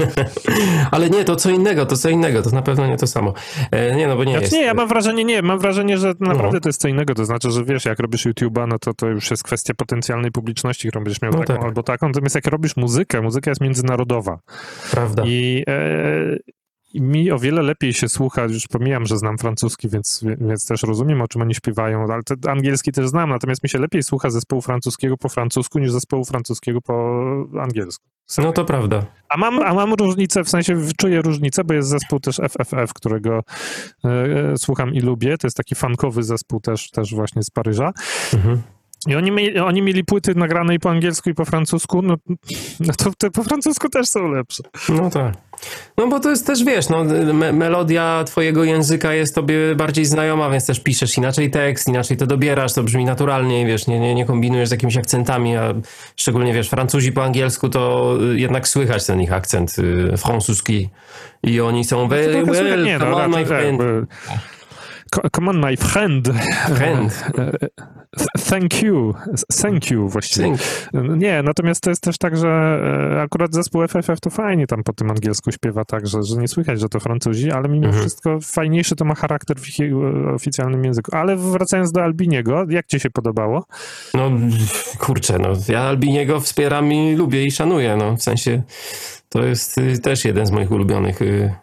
[0.90, 3.34] Ale nie, to co innego, to co innego, to na pewno nie to samo.
[3.70, 4.52] E, nie, no bo nie Znaczy jest.
[4.52, 6.60] nie, ja mam wrażenie, nie, mam wrażenie, że naprawdę No.
[6.60, 9.30] to jest co innego, to znaczy, że wiesz, jak robisz YouTube'a, no to to już
[9.30, 11.64] jest kwestia potencjalnej publiczności, którą będziesz miał No taką tak.
[11.64, 14.38] albo taką, natomiast jak robisz muzykę, muzyka jest międzynarodowa
[14.90, 15.22] Prawda.
[15.26, 16.36] i, e,
[16.94, 20.82] i mi o wiele lepiej się słucha, już pomijam, że znam francuski, więc, więc też
[20.82, 24.30] rozumiem, o czym oni śpiewają, ale te, angielski też znam, natomiast mi się lepiej słucha
[24.30, 27.24] zespołu francuskiego po francusku niż zespołu francuskiego po
[27.60, 28.04] angielsku.
[28.38, 29.06] No to prawda.
[29.28, 33.40] A mam, a mam różnicę, w sensie czuję różnicę, bo jest zespół też FFF, którego
[34.04, 35.38] e, słucham i lubię.
[35.38, 37.92] To jest taki funkowy zespół też, też właśnie z Paryża.
[38.34, 38.62] Mhm.
[39.06, 42.02] I oni, mieli, oni mieli płyty nagrane i po angielsku, i po francusku.
[42.02, 42.16] No,
[42.80, 44.62] no to te po francusku też są lepsze.
[44.88, 45.34] No tak.
[45.98, 50.50] No bo to jest też, wiesz, no, me melodia twojego języka jest tobie bardziej znajoma,
[50.50, 54.24] więc też piszesz inaczej tekst, inaczej to dobierasz, to brzmi naturalnie, wiesz, nie, nie, nie
[54.24, 55.74] kombinujesz z jakimiś akcentami, a
[56.16, 60.88] szczególnie, wiesz, Francuzi po angielsku to y, jednak słychać ten ich akcent y, francuski
[61.42, 63.80] i oni są very słychać- well, nie, no, come on, my tak, friend.
[65.36, 66.28] Come on, my friend.
[66.76, 67.24] Friend.
[68.50, 69.14] Thank you.
[69.62, 70.46] Thank you właściwie.
[70.46, 70.60] Think.
[71.16, 72.48] Nie, natomiast to jest też tak, że
[73.16, 76.48] e, akurat zespół FFF to fajnie tam po tym angielsku śpiewa tak, że, że nie
[76.48, 78.00] słychać, że to Francuzi, ale mimo Mhm.
[78.02, 81.16] wszystko fajniejszy to ma charakter w ich e, oficjalnym języku.
[81.16, 83.64] Ale wracając do Albiniego, jak ci się podobało?
[84.14, 84.30] No
[84.98, 88.62] kurczę, no ja Albiniego wspieram i lubię i szanuję, no w sensie
[89.28, 91.54] to jest y, też jeden z moich ulubionych y,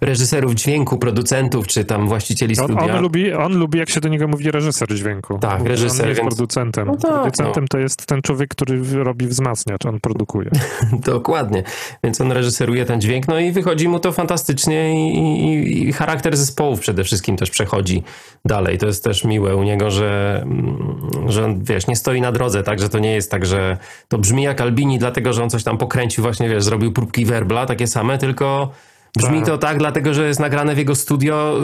[0.00, 2.94] reżyserów dźwięku, producentów, czy tam właścicieli On, studia.
[2.96, 5.38] on, lubi, on lubi, jak się do niego mówi, reżyser dźwięku.
[5.38, 6.86] Tak, Mówi, reżyser, On jest więc- producentem.
[6.86, 10.50] No tak, producentem to jest ten człowiek, który robi wzmacniacz, on produkuje.
[10.92, 11.62] Dokładnie.
[12.04, 16.36] Więc on reżyseruje ten dźwięk, no i wychodzi mu to fantastycznie i, i, i charakter
[16.36, 18.02] zespołów przede wszystkim też przechodzi
[18.44, 18.78] dalej.
[18.78, 20.96] To jest też miłe u niego, że, mm,
[21.28, 24.18] że on, wiesz, nie stoi na drodze, tak, że to nie jest tak, że to
[24.18, 27.86] brzmi jak Albini, dlatego, że on coś tam pokręcił, właśnie, wiesz, zrobił próbki werbla, takie
[27.86, 28.70] same, tylko
[29.18, 29.46] brzmi Tak.
[29.46, 31.54] to tak, dlatego, że jest nagrane w jego studio,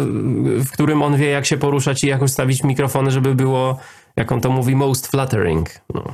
[0.57, 3.79] w którym on wie, jak się poruszać i jak ustawić mikrofony, żeby było,
[4.17, 5.69] jak on to mówi, most flattering.
[5.95, 6.05] No.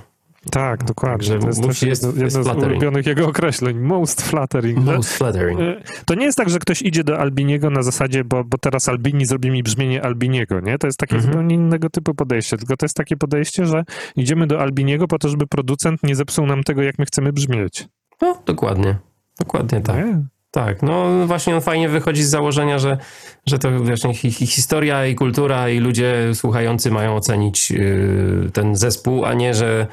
[0.50, 1.16] Tak, dokładnie.
[1.18, 3.78] Także to jest też jest- jedno, jest jedno z ulubionych jego określeń.
[3.78, 4.78] Most flattering.
[4.84, 5.60] No, Most flattering.
[5.60, 8.88] e, To nie jest tak, że ktoś idzie do Albiniego na zasadzie, bo, bo teraz
[8.88, 10.78] Albini zrobi mi brzmienie Albiniego, nie?
[10.78, 11.32] To jest takie Mhm.
[11.32, 12.56] zupełnie innego typu podejście.
[12.58, 13.84] Tylko to jest takie podejście, że
[14.16, 17.88] idziemy do Albiniego po to, żeby producent nie zepsuł nam tego, jak my chcemy brzmieć.
[18.22, 18.96] No, dokładnie.
[19.38, 19.96] Dokładnie tak.
[19.96, 20.22] Nie?
[20.56, 22.98] Tak, no właśnie on fajnie wychodzi z założenia, że,
[23.46, 28.76] że to właśnie hi, hi, historia i kultura i ludzie słuchający mają ocenić yy, ten
[28.76, 29.86] zespół, a nie, że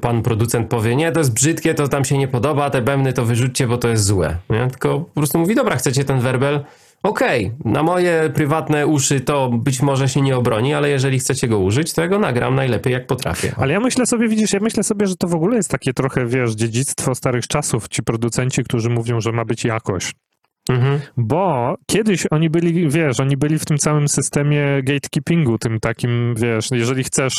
[0.00, 3.24] pan producent powie, nie, to jest brzydkie, to tam się nie podoba, te bębny to
[3.24, 4.36] wyrzućcie, bo to jest złe.
[4.50, 4.66] Nie?
[4.70, 6.64] Tylko po prostu mówi, dobra, chcecie ten werbel?
[7.04, 11.58] Okej, na moje prywatne uszy to być może się nie obroni, ale jeżeli chcecie go
[11.58, 13.52] użyć, to ja go nagram najlepiej jak potrafię.
[13.56, 16.26] Ale ja myślę sobie, widzisz, ja myślę sobie, że to w ogóle jest takie trochę,
[16.26, 17.88] wiesz, dziedzictwo starych czasów.
[17.88, 20.12] Ci producenci, którzy mówią, że ma być jakość.
[20.68, 21.00] Mhm.
[21.16, 26.68] Bo kiedyś oni byli, wiesz, oni byli w tym całym systemie gatekeepingu, tym takim, wiesz,
[26.70, 27.34] jeżeli chcesz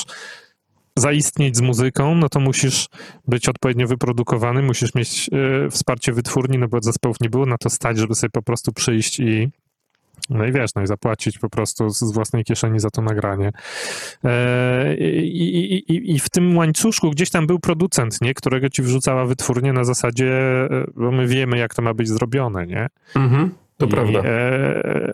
[0.98, 2.88] zaistnieć z muzyką, no to musisz
[3.28, 5.30] być odpowiednio wyprodukowany, musisz mieć
[5.66, 8.74] e, wsparcie wytwórni, no bo zespołów nie było na to stać, żeby sobie po prostu
[8.74, 9.50] przyjść i
[10.30, 13.52] no i wiesz, no i zapłacić po prostu z, własnej kieszeni za to nagranie.
[14.24, 18.34] E, i, i, i, w tym łańcuszku gdzieś tam był producent, nie?
[18.34, 22.68] Którego ci wrzucała wytwórnia na zasadzie, e, bo my wiemy, jak to ma być zrobione,
[22.68, 22.88] nie?
[23.16, 23.52] Mhm.
[23.78, 24.20] To I, prawda.
[24.20, 25.14] E,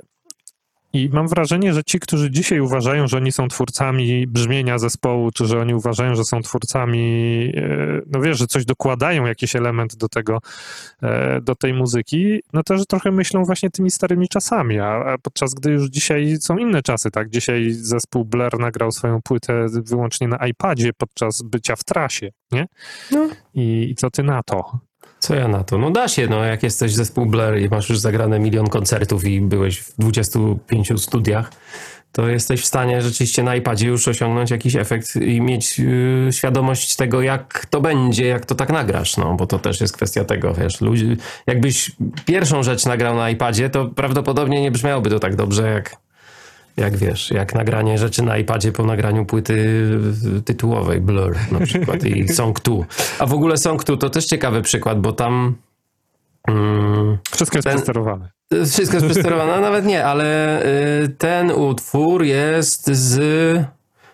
[0.94, 5.46] I mam wrażenie, że ci, którzy dzisiaj uważają, że oni są twórcami brzmienia zespołu, czy
[5.46, 10.10] że oni uważają, że są twórcami, e, no wiesz, że coś dokładają, jakiś element do
[10.10, 10.40] tego,
[11.02, 15.72] e, do tej muzyki, no też trochę myślą właśnie tymi starymi czasami, a, podczas gdy
[15.72, 17.30] już dzisiaj są inne czasy, tak?
[17.30, 22.66] Dzisiaj zespół Blair nagrał swoją płytę wyłącznie na iPadzie podczas bycia w trasie, nie?
[23.12, 23.30] No.
[23.54, 24.91] I, I co ty na to?
[25.22, 25.78] Co ja na to?
[25.78, 29.42] No da się, no jak jesteś zespół Blair i masz już zagrane milion koncertów i
[29.42, 31.52] byłeś w 25 studiach,
[32.12, 36.96] to jesteś w stanie rzeczywiście na iPadzie już osiągnąć jakiś efekt i mieć yy, świadomość
[36.96, 40.54] tego, jak to będzie, jak to tak nagrasz, no bo to też jest kwestia tego,
[40.54, 41.92] wiesz, ludzi, jakbyś
[42.26, 45.96] pierwszą rzecz nagrał na iPadzie, to prawdopodobnie nie brzmiałoby to tak dobrze, jak
[46.78, 49.86] jak wiesz, jak nagranie rzeczy na iPadzie po nagraniu płyty
[50.46, 52.76] tytułowej Blur na przykład i Song 2.
[53.20, 55.56] A w ogóle Song 2 to też ciekawy przykład, bo tam
[56.48, 58.30] mm, wszystko jest ten, przesterowane.
[58.66, 60.60] Wszystko jest przesterowane, no, nawet nie, ale
[61.04, 63.66] y, ten utwór jest z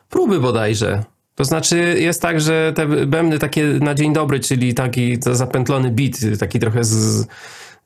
[0.09, 1.03] próby bodajże.
[1.35, 6.39] To znaczy jest tak, że te bębny takie na dzień dobry, czyli taki zapętlony beat,
[6.39, 7.27] taki trochę z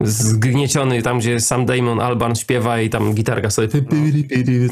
[0.03, 3.67] zgnieciony tam, gdzie sam Damon Alban śpiewa i tam gitarka sobie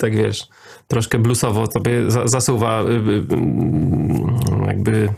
[0.02, 0.48] tak wiesz,
[0.88, 1.92] troszkę bluesowo sobie
[2.26, 5.10] zasuwa y, y, y, jakby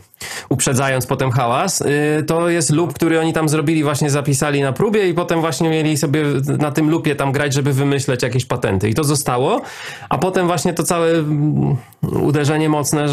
[0.48, 1.82] uprzedzając potem hałas,
[2.26, 5.96] to jest loop, który oni tam zrobili, właśnie zapisali na próbie i potem właśnie mieli
[5.96, 6.24] sobie
[6.58, 8.88] na tym loopie tam grać, żeby wymyśleć jakieś patenty.
[8.88, 9.60] I to zostało,
[10.08, 13.06] a potem właśnie to całe mm, uderzenie mocne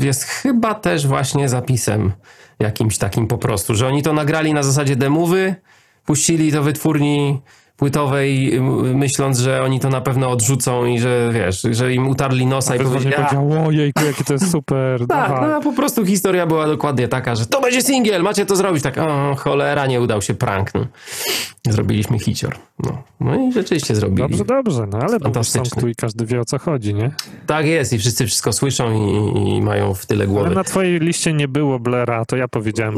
[0.00, 2.12] jest chyba też właśnie zapisem
[2.58, 5.54] jakimś takim po prostu, że oni to nagrali na zasadzie demowy,
[6.04, 7.40] puścili to wytwórni
[7.76, 8.60] płytowej,
[8.94, 12.76] myśląc, że oni to na pewno odrzucą i że wiesz, że im utarli nosa a
[12.76, 13.14] i powiedzieli...
[13.14, 15.06] powiedział, ojejku, jakie to jest super.
[15.08, 18.82] tak, no, po prostu historia była dokładnie taka, że to będzie singiel, macie to zrobić.
[18.82, 20.74] Tak, o, cholera, nie udał się prank.
[20.74, 20.86] No.
[21.68, 22.56] Zrobiliśmy hicior.
[22.78, 23.02] No.
[23.20, 24.28] no i rzeczywiście zrobili.
[24.28, 25.82] Dobrze, dobrze, no ale Fantastyczny.
[25.82, 27.10] tu i każdy wie o co chodzi, nie?
[27.46, 30.46] Tak jest i wszyscy wszystko słyszą i, i mają w tyle głowy.
[30.46, 32.94] Ale na twojej liście nie było Blera, to ja powiedziałem.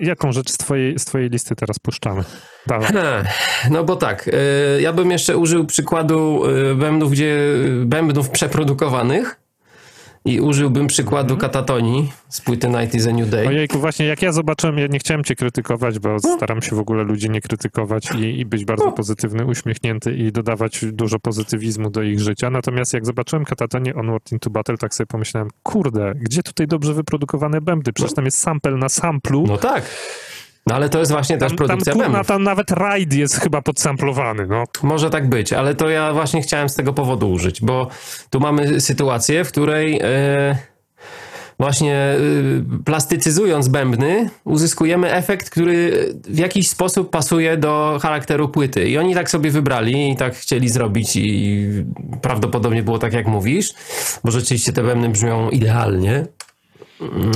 [0.00, 2.24] Jaką rzecz z twojej, z twojej listy teraz puszczamy?
[2.66, 2.88] Dawaj.
[3.70, 4.32] No bo tak, y,
[4.80, 7.38] ja bym jeszcze użył przykładu y, bębnów, gdzie
[7.84, 9.42] bębnów przeprodukowanych
[10.24, 11.40] i użyłbym przykładu mm.
[11.40, 13.48] katatonii z płyty Night is a New Day.
[13.48, 16.36] Ojejku, właśnie jak ja zobaczyłem, ja nie chciałem cię krytykować, bo no.
[16.36, 18.92] staram się w ogóle ludzi nie krytykować i, i być bardzo no.
[18.92, 22.50] pozytywny, uśmiechnięty i dodawać dużo pozytywizmu do ich życia.
[22.50, 27.60] Natomiast jak zobaczyłem katatonię Onward into Battle, tak sobie pomyślałem, kurde, gdzie tutaj dobrze wyprodukowane
[27.60, 27.92] bębny?
[27.92, 29.44] Przecież tam jest sample na samplu.
[29.48, 29.84] No tak.
[30.66, 34.46] No ale to jest właśnie też produkcja tam, kurna, tam nawet raid jest chyba podsamplowany,
[34.46, 34.64] no.
[34.82, 37.88] Może tak być, ale to ja właśnie chciałem z tego powodu użyć, bo
[38.30, 40.56] tu mamy sytuację, w której e,
[41.58, 42.16] właśnie e,
[42.84, 48.88] plastycyzując bębny uzyskujemy efekt, który w jakiś sposób pasuje do charakteru płyty.
[48.88, 51.66] I oni tak sobie wybrali i tak chcieli zrobić i
[52.22, 53.74] prawdopodobnie było tak jak mówisz,
[54.24, 56.26] bo rzeczywiście te bębny brzmią idealnie.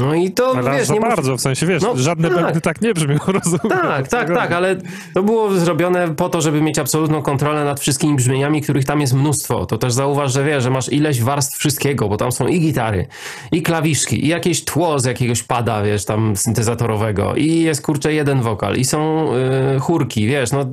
[0.01, 2.43] No i to ale wiesz, nie bardzo, w sensie wiesz, no, żadne tak.
[2.43, 3.79] bębny tak nie brzmią, rozumiem.
[3.79, 4.77] Tak, tak, tak, ale
[5.15, 9.15] to było zrobione po to, żeby mieć absolutną kontrolę nad wszystkimi brzmieniami, których tam jest
[9.15, 9.67] mnóstwo.
[9.67, 13.07] To też zauważ, że wiesz, że masz ileś warstw wszystkiego, bo tam są i gitary,
[13.53, 18.43] i klawiszki, i jakieś tło z jakiegoś pada, wiesz, tam syntezatorowego, i jest kurczę jeden
[18.43, 19.31] wokal, i są
[19.73, 20.65] yy, chórki, wiesz, no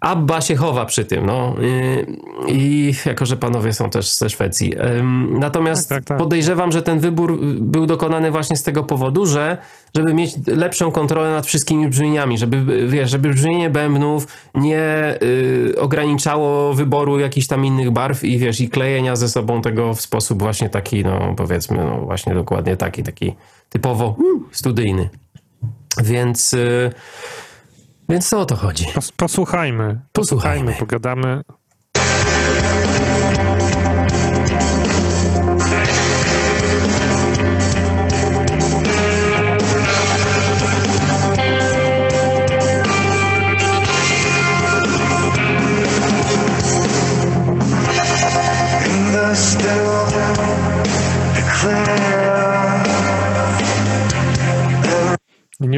[0.00, 1.54] Abba się chowa przy tym, no.
[2.48, 4.74] I jako, że panowie są też ze Szwecji.
[5.30, 6.18] Natomiast tak, tak, tak.
[6.18, 9.58] podejrzewam, że ten wybór był dokonany właśnie z tego powodu, że
[9.96, 16.74] żeby mieć lepszą kontrolę nad wszystkimi brzmieniami, żeby, wiesz, żeby brzmienie bębnów nie y, ograniczało
[16.74, 20.70] wyboru jakichś tam innych barw i wiesz, i klejenia ze sobą tego w sposób właśnie
[20.70, 23.34] taki, no powiedzmy, no właśnie dokładnie taki, taki
[23.68, 24.16] typowo
[24.52, 25.08] studyjny.
[26.02, 26.54] Więc...
[26.54, 26.90] Y,
[28.08, 28.86] więc co o to chodzi?
[28.94, 30.00] Pos posłuchajmy.
[30.12, 31.42] Posłuchajmy, pogadamy.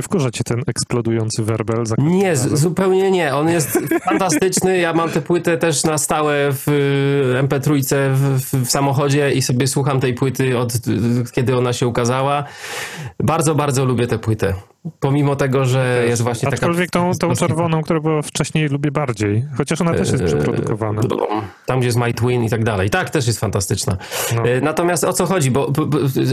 [0.01, 1.85] Nie wkurza cię ten eksplodujący werbel?
[1.99, 3.35] Nie, zupełnie nie.
[3.35, 4.79] On jest fantastyczny.
[4.79, 6.67] Ja mam tę płytę też na stałe w
[7.43, 7.81] MP3
[8.15, 10.73] w, w, samochodzie i sobie słucham tej płyty od
[11.33, 12.45] kiedy ona się ukazała.
[13.19, 14.55] Bardzo, bardzo lubię tę płytę.
[15.01, 16.57] Pomimo tego, że jest właśnie taka...
[16.57, 19.45] Aczkolwiek tą, tą czerwoną, która była wcześniej, lubię bardziej.
[19.57, 21.03] Chociaż ona też jest eee, przeprodukowana.
[21.67, 22.91] Tam, gdzie jest My Twin i tak dalej.
[22.91, 23.97] Tak, też jest fantastyczna.
[24.37, 24.49] No.
[24.49, 25.51] Eee, natomiast o co chodzi?
[25.51, 25.73] Bo,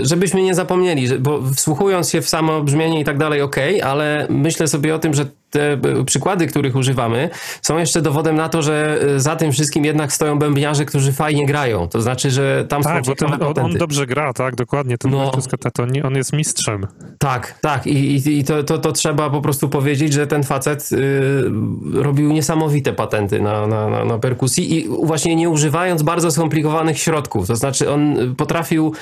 [0.01, 4.67] żebyśmy nie zapomnieli, bo wsłuchując się w samo brzmienie i tak dalej, ok, ale myślę
[4.67, 7.29] sobie o tym, że te przykłady, których używamy,
[7.61, 11.87] są jeszcze dowodem na to, że za tym wszystkim jednak stoją bębniarze, którzy fajnie grają.
[11.87, 14.97] To znaczy, że tam tak, są ten, on, on, dobrze gra, tak, dokładnie.
[14.97, 16.87] Ten no, Katatoni, on jest mistrzem.
[17.19, 17.87] Tak, tak.
[17.87, 21.43] I, i, i to, to, to, trzeba po prostu powiedzieć, że ten facet y,
[21.93, 27.47] robił niesamowite patenty na, na, na, na perkusji i właśnie nie używając bardzo skomplikowanych środków.
[27.47, 28.93] To znaczy, on potrafił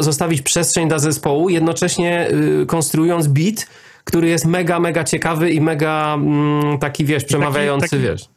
[0.00, 2.28] zostawić przestrzeń dla zespołu, jednocześnie
[2.62, 3.66] y, konstruując beat,
[4.04, 8.28] który jest mega, mega ciekawy i mega mm, taki, wiesz, przemawiający, taki, taki, wiesz.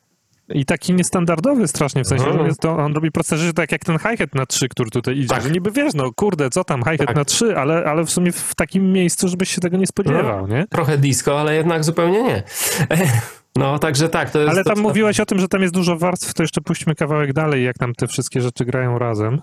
[0.49, 3.71] I taki niestandardowy strasznie, w sensie, że on, jest to, on robi proste rzeczy tak
[3.71, 5.43] jak ten hi-hat na 3, który tutaj idzie, tak.
[5.43, 7.15] że niby wiesz, no kurde, co tam, hi-hat tak.
[7.15, 10.55] na 3, ale, ale w sumie w takim miejscu, żebyś się tego nie spodziewał, no,
[10.55, 10.65] nie?
[10.69, 12.43] Trochę disco, ale jednak zupełnie nie.
[13.55, 14.51] No, także tak, to jest...
[14.51, 17.33] Ale tam to, mówiłeś o tym, że tam jest dużo warstw, to jeszcze puśćmy kawałek
[17.33, 19.41] dalej, jak tam te wszystkie rzeczy grają razem.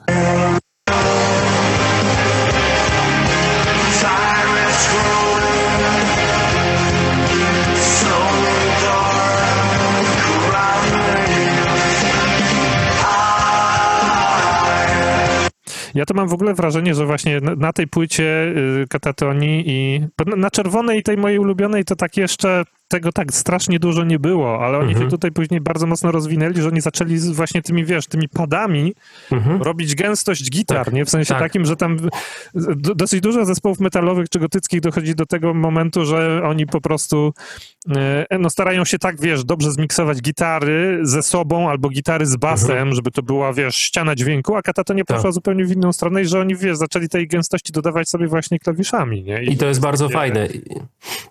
[15.95, 18.53] Ja to mam w ogóle wrażenie, że właśnie na tej płycie
[18.83, 24.05] y, Katatoni i na czerwonej tej mojej ulubionej to tak jeszcze tego tak strasznie dużo
[24.05, 25.07] nie było, ale oni mhm.
[25.07, 28.95] się tutaj później bardzo mocno rozwinęli, że oni zaczęli właśnie tymi, wiesz, tymi padami
[29.33, 29.63] mhm.
[29.63, 30.95] robić gęstość gitar, tak.
[30.95, 31.05] nie?
[31.05, 31.43] W sensie tak.
[31.43, 31.97] takim, że tam
[32.95, 37.33] dosyć dużo zespołów metalowych czy gotyckich dochodzi do tego momentu, że oni po prostu
[37.97, 42.71] e, no starają się tak, wiesz, dobrze zmiksować gitary ze sobą albo gitary z basem,
[42.71, 42.95] mhm.
[42.95, 45.33] żeby to była, wiesz, ściana dźwięku, a Kata to nie poszła tak.
[45.33, 49.23] zupełnie w inną stronę i że oni, wiesz, zaczęli tej gęstości dodawać sobie właśnie klawiszami,
[49.23, 49.45] nie?
[49.45, 50.49] I, I to jest bardzo fajne.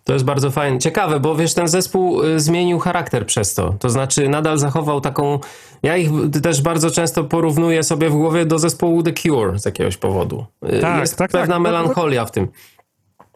[0.03, 0.79] To jest bardzo fajne.
[0.79, 3.75] Ciekawe, bo wiesz, ten zespół y, zmienił charakter przez to.
[3.79, 5.39] To znaczy nadal zachował taką...
[5.83, 6.09] Ja ich
[6.43, 10.45] też bardzo często porównuję sobie w głowie do zespołu The Cure z jakiegoś powodu.
[10.69, 11.63] Y, tak, jest tak, pewna tak.
[11.63, 12.47] melancholia w tym.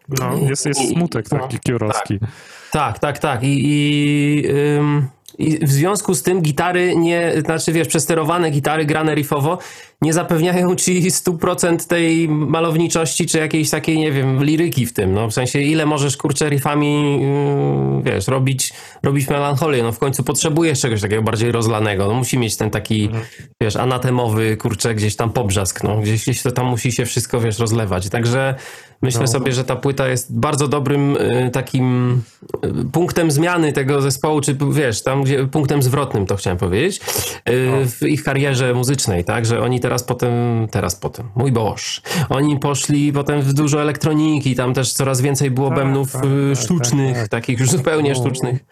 [0.10, 2.20] No, jest, jest smutek taki kiurowski.
[2.20, 2.30] Tak,
[2.72, 3.20] tak, tak.
[3.20, 3.44] tak.
[3.44, 4.44] I, i
[4.78, 5.08] ym,
[5.40, 9.58] i w związku z tym gitary nie, znaczy wiesz, przesterowane gitary grane riffowo
[10.02, 15.14] nie zapewniają ci 100% tej malowniczości czy jakiejś takiej, nie wiem, liryki w tym.
[15.14, 18.74] No, w sensie ile możesz kurczę riffami, yy, wiesz, robić,
[19.04, 19.84] robić melancholię.
[19.84, 22.08] No w końcu potrzebujesz czegoś takiego bardziej rozlanego.
[22.08, 23.26] No musi mieć ten taki, mhm.
[23.62, 25.84] wiesz, anatemowy, kurczę, gdzieś tam pobrzask.
[25.84, 28.10] No gdzieś, gdzieś to tam musi się wszystko, wiesz, rozlewać.
[28.10, 28.56] Także
[29.02, 29.28] myślę no.
[29.28, 32.22] sobie, że ta płyta jest bardzo dobrym yy, takim
[32.64, 37.90] yy, punktem zmiany tego zespołu, czy wiesz, tam gdzie, punktem zwrotnym to chciałem powiedzieć, yy,
[37.90, 40.32] w ich karierze muzycznej, tak, że oni teraz potem,
[40.72, 45.70] teraz potem, mój boż, oni poszli potem w dużo elektroniki, tam też coraz więcej było
[45.70, 47.30] tak, bębnów tak, y, tak, sztucznych, tak, tak.
[47.30, 48.16] takich już zupełnie no.
[48.16, 48.66] sztucznych.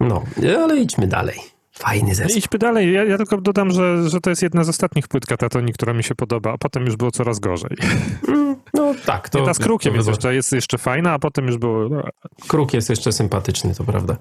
[0.00, 0.22] No,
[0.58, 1.59] ale idźmy dalej.
[1.72, 2.38] Fajny zespół.
[2.38, 2.92] Idźmy dalej.
[2.92, 6.02] Ja, ja, tylko dodam, że, że to jest jedna z ostatnich płyt Katatoni, która mi
[6.02, 7.76] się podoba, a potem już było coraz gorzej.
[8.74, 9.28] No tak.
[9.28, 11.88] To, ta z Krukiem jest jeszcze, jest jeszcze fajna, a potem już było...
[11.88, 12.02] No.
[12.48, 14.16] Kruk jest jeszcze sympatyczny, to prawda.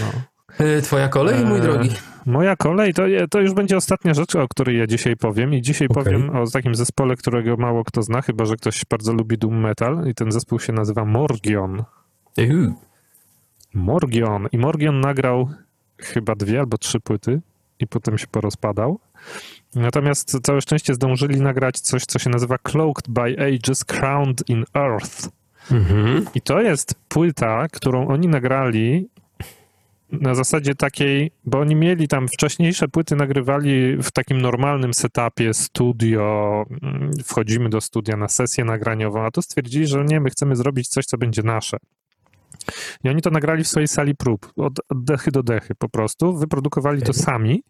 [0.00, 0.22] No.
[0.66, 1.90] E, twoja kolej, mój e, drogi?
[2.26, 5.54] Moja kolej to, to już będzie ostatnia rzecz, o której ja dzisiaj powiem.
[5.54, 6.04] I dzisiaj okay.
[6.04, 10.08] powiem o takim zespole, którego mało kto zna, chyba że ktoś bardzo lubi doom metal.
[10.08, 11.84] I ten zespół się nazywa Morgion.
[12.38, 12.74] Uhu.
[13.74, 14.48] Morgion.
[14.52, 15.48] I Morgion nagrał
[15.98, 17.40] chyba dwie albo trzy płyty
[17.78, 19.00] i potem się porozpadał.
[19.74, 25.28] Natomiast całe szczęście zdążyli nagrać coś, co się nazywa Cloaked by Ages Crowned in Earth.
[25.70, 26.26] Mhm.
[26.34, 29.08] I to jest płyta, którą oni nagrali
[30.12, 36.64] na zasadzie takiej, bo oni mieli tam wcześniejsze płyty, nagrywali w takim normalnym setupie, studio,
[36.82, 40.88] mm, wchodzimy do studia na sesję nagraniową, a tu stwierdzili, że nie, my chcemy zrobić
[40.88, 41.76] coś, co będzie nasze.
[43.04, 47.02] I oni to nagrali w swojej sali prób, od dechy do dechy po prostu, wyprodukowali
[47.02, 47.62] to sami.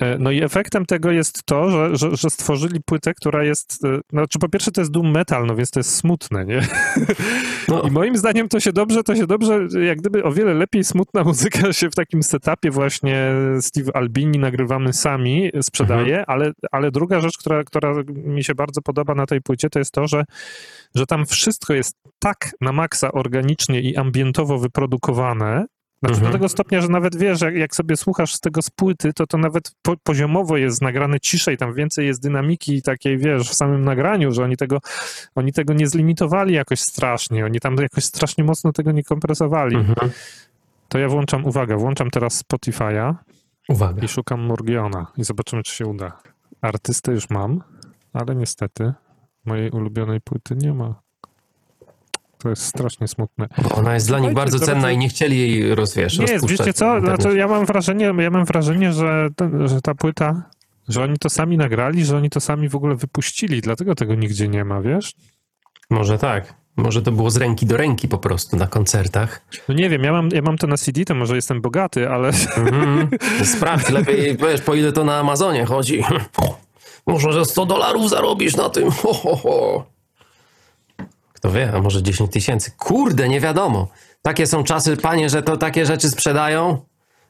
[0.00, 4.00] E, no i efektem tego jest to, że, że, że, stworzyli płytę, która jest, e,
[4.10, 6.60] znaczy po pierwsze to jest doom metal, no więc to jest smutne, nie?
[7.68, 7.82] No.
[7.82, 11.24] I moim zdaniem to się dobrze, to się dobrze, jak gdyby o wiele lepiej smutna
[11.30, 16.24] muzyka się w takim setupie właśnie Steve Albini nagrywamy sami sprzedaje, mhm.
[16.28, 19.92] ale, ale druga rzecz, która, która mi się bardzo podoba na tej płycie, to jest
[19.92, 20.24] to, że,
[20.94, 25.66] że tam wszystko jest tak na maksa organicznie i ambientowo wyprodukowane,
[26.00, 26.32] znaczy mhm.
[26.32, 29.26] do tego stopnia, że nawet wiesz, jak, jak, sobie słuchasz z tego z płyty, to
[29.26, 33.84] to nawet po, poziomowo jest nagrane ciszej, tam więcej jest dynamiki takiej, wiesz, w samym
[33.84, 34.78] nagraniu, że oni tego,
[35.34, 39.76] oni tego nie zlimitowali jakoś strasznie, oni tam jakoś strasznie mocno tego nie kompresowali.
[39.76, 40.10] Mhm.
[40.88, 43.14] To ja włączam, uwaga, włączam teraz Spotify'a
[43.68, 44.02] uwaga.
[44.02, 46.18] i szukam Morgiona i zobaczymy, czy się uda.
[46.60, 47.62] Artystę już mam,
[48.12, 48.92] ale niestety
[49.44, 51.09] mojej ulubionej płyty nie ma.
[52.42, 53.48] To jest strasznie smutne.
[53.62, 56.72] Bo ona jest dla nich bardzo cenna i nie chcieli jej rozwiesz, Nie jest, wiecie
[56.72, 59.28] co, znaczy, ja mam wrażenie, ja mam wrażenie, że,
[59.64, 60.42] że ta płyta,
[60.88, 64.48] że oni to sami nagrali, że oni to sami w ogóle wypuścili, dlatego tego nigdzie
[64.48, 65.14] nie ma, wiesz?
[65.90, 66.54] Może tak.
[66.76, 69.42] Może to było z ręki do ręki po prostu na koncertach.
[69.68, 72.30] No nie wiem, ja mam, ja mam to na CD, to może jestem bogaty, ale...
[72.56, 73.08] Mm,
[73.54, 76.04] sprawdź, lepiej wiesz, po ile to na Amazonie chodzi.
[77.06, 78.90] Może że 100 dolarów zarobisz na tym.
[78.90, 79.86] Ho, ho, ho.
[81.40, 82.70] Kto wie, a może 10 tysięcy.
[82.78, 83.88] Kurde, nie wiadomo.
[84.22, 86.78] Takie są czasy, panie, że to takie rzeczy sprzedają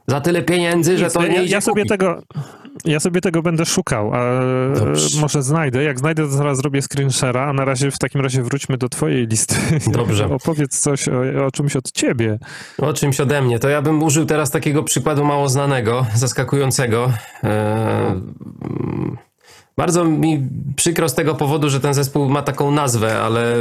[0.06, 2.22] za tyle pieniędzy, Nic, że to nie ja, ja sobie tego
[2.84, 4.40] Ja sobie tego będę szukał, a
[4.78, 5.20] Dobrze.
[5.20, 5.82] może znajdę.
[5.82, 9.26] Jak znajdę, to zaraz zrobię screenshara, a na razie w takim razie wróćmy do twojej
[9.26, 9.54] listy.
[9.92, 10.26] Dobrze.
[10.34, 12.38] Opowiedz coś o, o, czymś od ciebie.
[12.78, 13.58] O czymś ode mnie.
[13.58, 17.12] To ja bym użył teraz takiego przykładu mało znanego, zaskakującego.
[17.42, 18.20] Eee,
[19.80, 23.54] bardzo mi przykro z tego powodu, że ten zespół ma taką nazwę, ale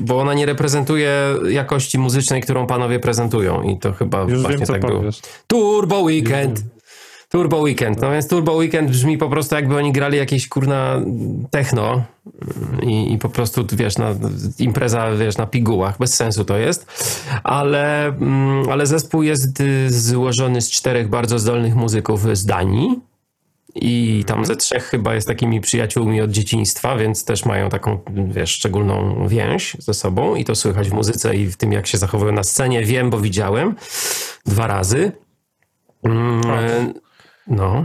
[0.00, 1.12] bo ona nie reprezentuje
[1.48, 5.02] jakości muzycznej, którą panowie prezentują i to chyba Już właśnie wiem, tak było.
[5.46, 6.62] Turbo Weekend.
[7.28, 8.00] Turbo Weekend.
[8.00, 11.00] No więc Turbo Weekend brzmi po prostu jakby oni grali jakieś kurna
[11.50, 12.02] techno
[12.82, 14.14] i, i po prostu wiesz, na,
[14.58, 15.98] impreza wiesz, na pigułach.
[15.98, 16.86] Bez sensu to jest.
[17.42, 23.09] Ale, mm, ale zespół jest y, złożony z czterech bardzo zdolnych muzyków z Danii
[23.74, 28.50] i tam ze trzech chyba jest takimi przyjaciółmi od dzieciństwa, więc też mają taką, wiesz,
[28.50, 32.32] szczególną więź ze sobą i to słychać w muzyce i w tym, jak się zachowują
[32.32, 32.84] na scenie.
[32.84, 33.74] Wiem, bo widziałem
[34.46, 35.12] dwa razy.
[36.04, 36.94] Mm,
[37.46, 37.84] no.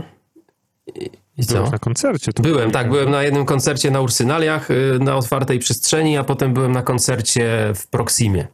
[1.38, 1.54] I co?
[1.54, 2.32] Byłeś na koncercie.
[2.40, 2.90] Byłem, tak.
[2.90, 7.72] Byłem na jednym koncercie na Ursynaliach, y, na otwartej przestrzeni, a potem byłem na koncercie
[7.74, 8.46] w Proximie.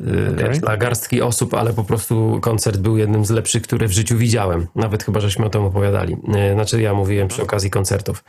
[0.00, 0.56] Okay.
[0.56, 4.16] Y, dla garstki osób, ale po prostu koncert był jednym z lepszych, które w życiu
[4.16, 4.66] widziałem.
[4.74, 6.16] Nawet chyba, żeśmy o tym opowiadali.
[6.50, 8.24] Y, znaczy ja mówiłem przy okazji koncertów.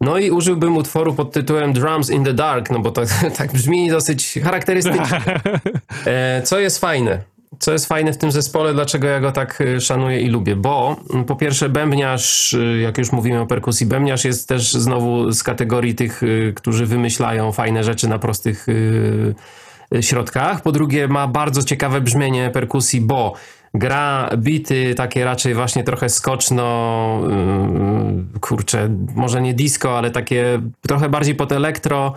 [0.00, 3.02] No i użyłbym utworu pod tytułem Drums in the Dark, no bo to
[3.38, 5.20] tak brzmi dosyć charakterystycznie.
[6.06, 7.22] E, co jest fajne?
[7.58, 10.56] Co jest fajne w tym zespole, dlaczego ja go tak y, szanuję i lubię?
[10.56, 15.42] Bo mm, po pierwsze bębniarz, jak już mówimy o perkusji, bębniarz jest też znowu z
[15.42, 16.22] kategorii tych,
[16.54, 18.66] którzy wymyślają fajne rzeczy na prostych
[20.00, 20.62] środkach.
[20.62, 23.34] Po drugie, ma bardzo ciekawe brzmienie perkusji, bo
[23.74, 27.20] gra bity takie raczej właśnie trochę skoczno,
[28.32, 32.14] yy, kurczę, może nie disco, ale takie trochę bardziej pod elektro,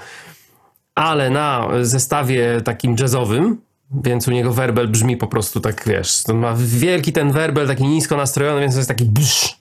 [0.96, 3.58] ale na zestawie takim jazzowym,
[4.04, 7.84] więc u niego werbel brzmi po prostu tak, wiesz, to ma wielki ten werbel, taki
[7.84, 9.61] nisko nastrojony, więc to jest taki bsz,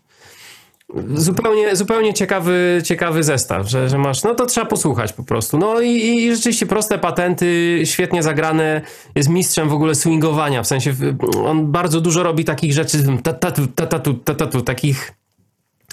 [1.14, 5.58] Zupełnie, zupełnie ciekawy, ciekawy zestaw, że, że masz, no to trzeba posłuchać po prostu.
[5.58, 8.80] No i, i rzeczywiście proste patenty, świetnie zagrane,
[9.14, 10.94] jest mistrzem w ogóle swingowania, w sensie
[11.46, 15.12] on bardzo dużo robi takich rzeczy, tatatu, tatatu, tatatu, takich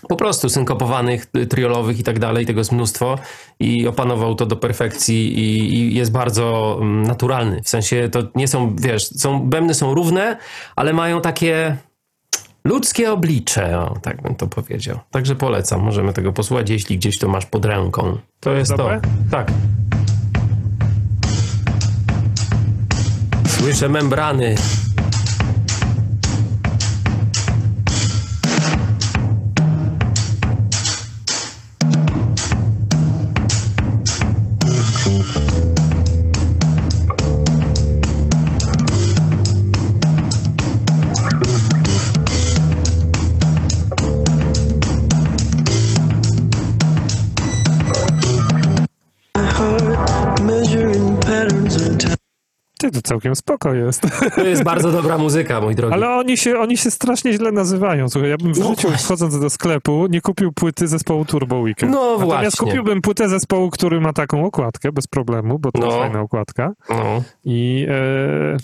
[0.10, 3.18] po prostu synkopowanych, triolowych i tak dalej, tego jest mnóstwo
[3.60, 8.48] i opanował to do perfekcji i, i, jest bardzo mm, naturalny, w sensie to nie
[8.48, 10.38] są, wiesz, są, bębny są równe,
[10.76, 11.78] ale mają takie
[12.68, 15.00] Ludzkie oblicze, o, tak bym to powiedział.
[15.12, 18.18] Także polecam, możemy tego posłuchać, jeśli gdzieś to masz pod ręką.
[18.40, 19.02] To jest Dobre?
[19.02, 19.08] to.
[19.32, 19.52] Tak.
[23.48, 24.56] Słyszę membrany.
[52.88, 54.02] Ty, to całkiem spoko jest.
[54.36, 55.94] To jest bardzo dobra muzyka, mój drogi.
[55.94, 58.10] Ale oni się, oni się strasznie źle nazywają.
[58.10, 59.06] Słuchaj, ja bym w no życiu właśnie.
[59.06, 61.92] wchodząc do sklepu nie kupił płyty zespołu Turbo Weekend.
[61.92, 62.68] No Natomiast właśnie.
[62.68, 65.86] Kupiłbym płytę zespołu, który ma taką okładkę, bez problemu, bo to no.
[65.86, 66.72] jest fajna okładka.
[66.90, 67.24] No.
[67.46, 67.86] I...
[67.90, 68.58] E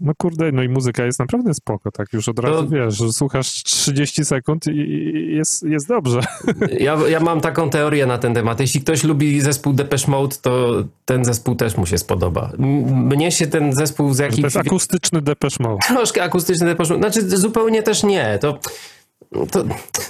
[0.00, 2.68] no kurde, no i muzyka jest naprawdę spoko, tak już od razu to...
[2.68, 6.20] wiesz, że słuchasz 30 sekund i jest, jest dobrze.
[6.80, 8.60] Ja, ja mam taką teorię na ten temat.
[8.60, 12.52] Jeśli ktoś lubi zespół Depeche Mode, to ten zespół też mu się spodoba.
[12.58, 14.40] Mnie się ten zespół z jakimś...
[14.40, 15.78] To jest akustyczny Depeche Mode.
[15.88, 17.10] Troszkę akustyczny Depeche Mode.
[17.10, 18.38] Znaczy zupełnie też nie.
[18.40, 18.58] To
[19.32, 19.64] to,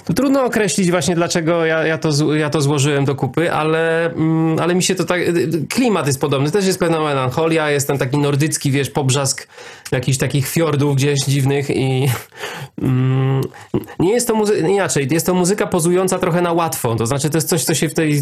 [0.05, 4.59] to, trudno określić właśnie dlaczego ja, ja, to, ja to złożyłem do kupy, ale, mm,
[4.59, 5.21] ale mi się to tak...
[5.69, 9.47] Klimat jest podobny, też jest pewna melancholia, jest ten taki nordycki, wiesz, pobrzask
[9.91, 12.09] jakichś takich fiordów gdzieś dziwnych i
[12.81, 13.41] mm,
[13.99, 17.37] nie jest to muzyka, inaczej, jest to muzyka pozująca trochę na łatwo, to znaczy to
[17.37, 18.21] jest coś, co się w tej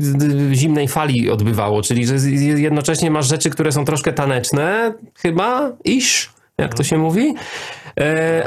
[0.53, 2.15] zimnej fali odbywało, czyli że
[2.55, 7.33] jednocześnie masz rzeczy, które są troszkę taneczne, chyba, iż, jak to się mówi,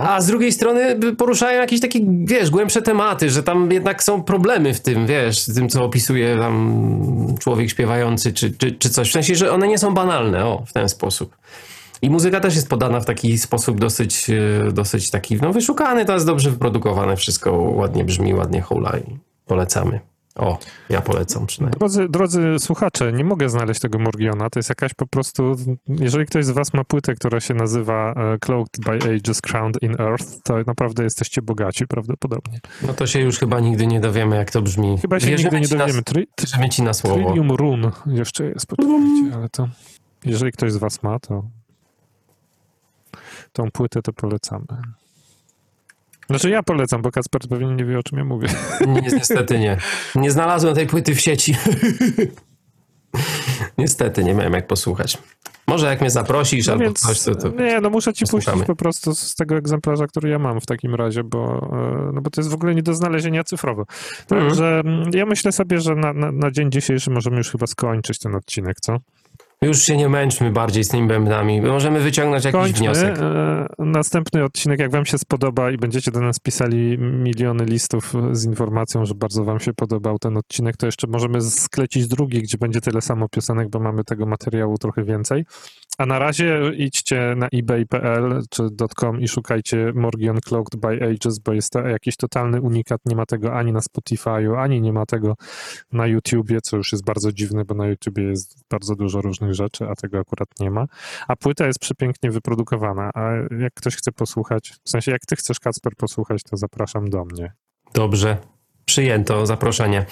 [0.01, 4.75] a z drugiej strony poruszają jakieś takie, wiesz, głębsze tematy, że tam jednak są problemy
[4.75, 9.09] w tym, wiesz, tym, co opisuje tam człowiek śpiewający, czy, czy, czy coś.
[9.09, 11.37] W sensie, że one nie są banalne, o, w ten sposób.
[12.03, 16.15] I muzyka też jest podana w taki sposób dosyć, e, dosyć taki, no wyszukany, to
[16.15, 20.10] jest dobrze wyprodukowane, wszystko ładnie brzmi, ładnie hula i polecamy.
[20.41, 21.79] O, ja polecam przynajmniej.
[21.79, 24.51] Drodzy, drodzy słuchacze, nie mogę znaleźć tego Morgiona.
[24.51, 25.57] To jest jakaś po prostu.
[25.89, 30.01] Jeżeli ktoś z Was ma płytę, która się nazywa e, Cloaked by Ages, Crowned in
[30.01, 32.61] Earth, to naprawdę jesteście bogaci prawdopodobnie.
[32.87, 34.99] No to się już chyba nigdy nie dowiemy, jak to brzmi.
[34.99, 36.03] Chyba się Wierzymy nigdy nie dowiemy.
[36.03, 37.17] Tri, wierzymy ci na słowo.
[37.17, 39.69] Trillium Run jeszcze jest, poczekajcie, ale to.
[40.25, 41.45] Jeżeli ktoś z Was ma, to
[43.53, 44.67] tą płytę to polecamy.
[46.31, 48.49] Znaczy ja polecam, bo Kasper pewnie nie wie, o czym ja mówię.
[48.87, 49.77] Nie, niestety nie.
[50.15, 51.57] Nie znalazłem tej płyty w sieci.
[53.79, 55.19] niestety nie miałem jak posłuchać.
[55.67, 57.49] Może jak mnie zaprosisz No albo więc, coś, to, to...
[57.49, 58.53] Nie, no muszę ci posłuchamy.
[58.57, 61.71] puścić po prostu z tego egzemplarza, który ja mam w takim razie, bo,
[62.09, 63.83] e, no bo to jest w ogóle nie do znalezienia cyfrowo.
[63.83, 64.49] Mhm.
[64.49, 68.19] Także mm, ja myślę sobie, że na, na, na dzień dzisiejszy możemy już chyba skończyć
[68.19, 68.97] ten odcinek, co?
[69.65, 71.61] Już się nie męczmy bardziej z tymi bębnami.
[71.61, 72.79] Możemy wyciągnąć jakiś Kończmy.
[72.79, 73.19] wniosek.
[73.19, 78.45] E, Następny odcinek, jak wam się spodoba i będziecie do nas pisali miliony listów z
[78.45, 82.81] informacją, że bardzo wam się podobał ten odcinek, to jeszcze możemy sklecić drugi, gdzie będzie
[82.81, 85.45] tyle samo piosenek, bo mamy tego materiału trochę więcej.
[86.01, 88.63] A na razie idźcie na ebay.pl czy
[88.97, 93.01] .com i szukajcie Morgion Cloaked by Ages, bo jest to jakiś totalny unikat.
[93.07, 95.37] Nie ma tego ani na Spotify'u, ani nie ma tego
[95.93, 99.89] na YouTubie, co już jest bardzo dziwne, bo na YouTubie jest bardzo dużo różnych rzeczy,
[99.89, 100.87] a tego akurat nie ma.
[101.29, 105.61] A płyta jest przepięknie wyprodukowana, a jak ktoś chce posłuchać, w sensie jak ty chcesz
[105.61, 107.53] Kacper posłuchać, to zapraszam do mnie.
[107.95, 108.60] Dobrze.
[108.95, 110.07] Przyjęto zaproszenie.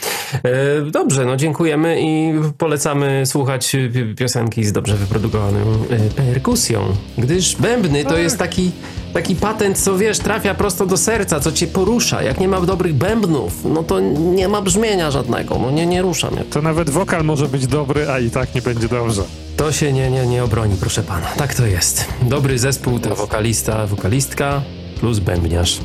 [0.44, 5.58] E, Dobrze, no dziękujemy i polecamy słuchać pi- piosenki z dobrze wyprodukowaną
[5.90, 6.80] e, perkusją,
[7.18, 8.70] gdyż bębny to jest taki,
[9.14, 12.22] taki patent, co wiesz, trafia prosto do serca, co cię porusza.
[12.22, 14.00] Jak nie ma dobrych bębnów, no to
[14.34, 16.44] nie ma brzmienia żadnego, no nie, nie rusza mnie.
[16.44, 19.22] To nawet wokal może być dobry, a i tak nie będzie dobrze.
[19.56, 21.26] To się nie, nie, nie obroni, proszę pana.
[21.26, 22.04] Tak to jest.
[22.22, 24.62] Dobry zespół to wokalista, wokalistka
[25.00, 25.78] plus bębniarz.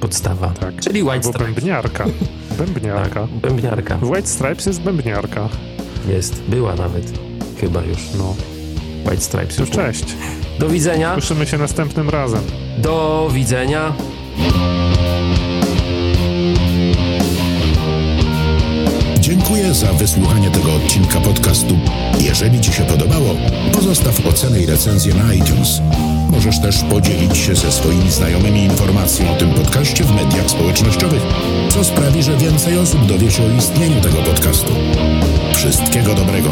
[0.00, 0.48] Podstawa.
[0.60, 0.80] Tak.
[0.80, 1.54] Czyli White Albo Stripes.
[1.54, 2.04] bębniarka.
[2.58, 3.20] Bębniarka.
[3.20, 3.96] Tak, bębniarka.
[3.96, 5.48] W White Stripes jest bębniarka.
[6.08, 7.18] Jest, była nawet.
[7.60, 7.98] Chyba już.
[8.18, 8.34] No,
[9.10, 9.70] White Stripes to już.
[9.70, 10.04] cześć.
[10.58, 11.12] Do widzenia.
[11.14, 12.40] Słyszymy się następnym razem.
[12.78, 13.92] Do widzenia.
[19.20, 21.78] Dziękuję za wysłuchanie tego odcinka podcastu.
[22.20, 23.34] Jeżeli Ci się podobało,
[23.72, 25.80] pozostaw ocenę i recenzję na iTunes.
[26.30, 31.22] Możesz też podzielić się ze swoimi znajomymi informacją o tym podcaście w mediach społecznościowych,
[31.68, 34.72] co sprawi, że więcej osób dowie się o istnieniu tego podcastu.
[35.54, 36.50] Wszystkiego dobrego.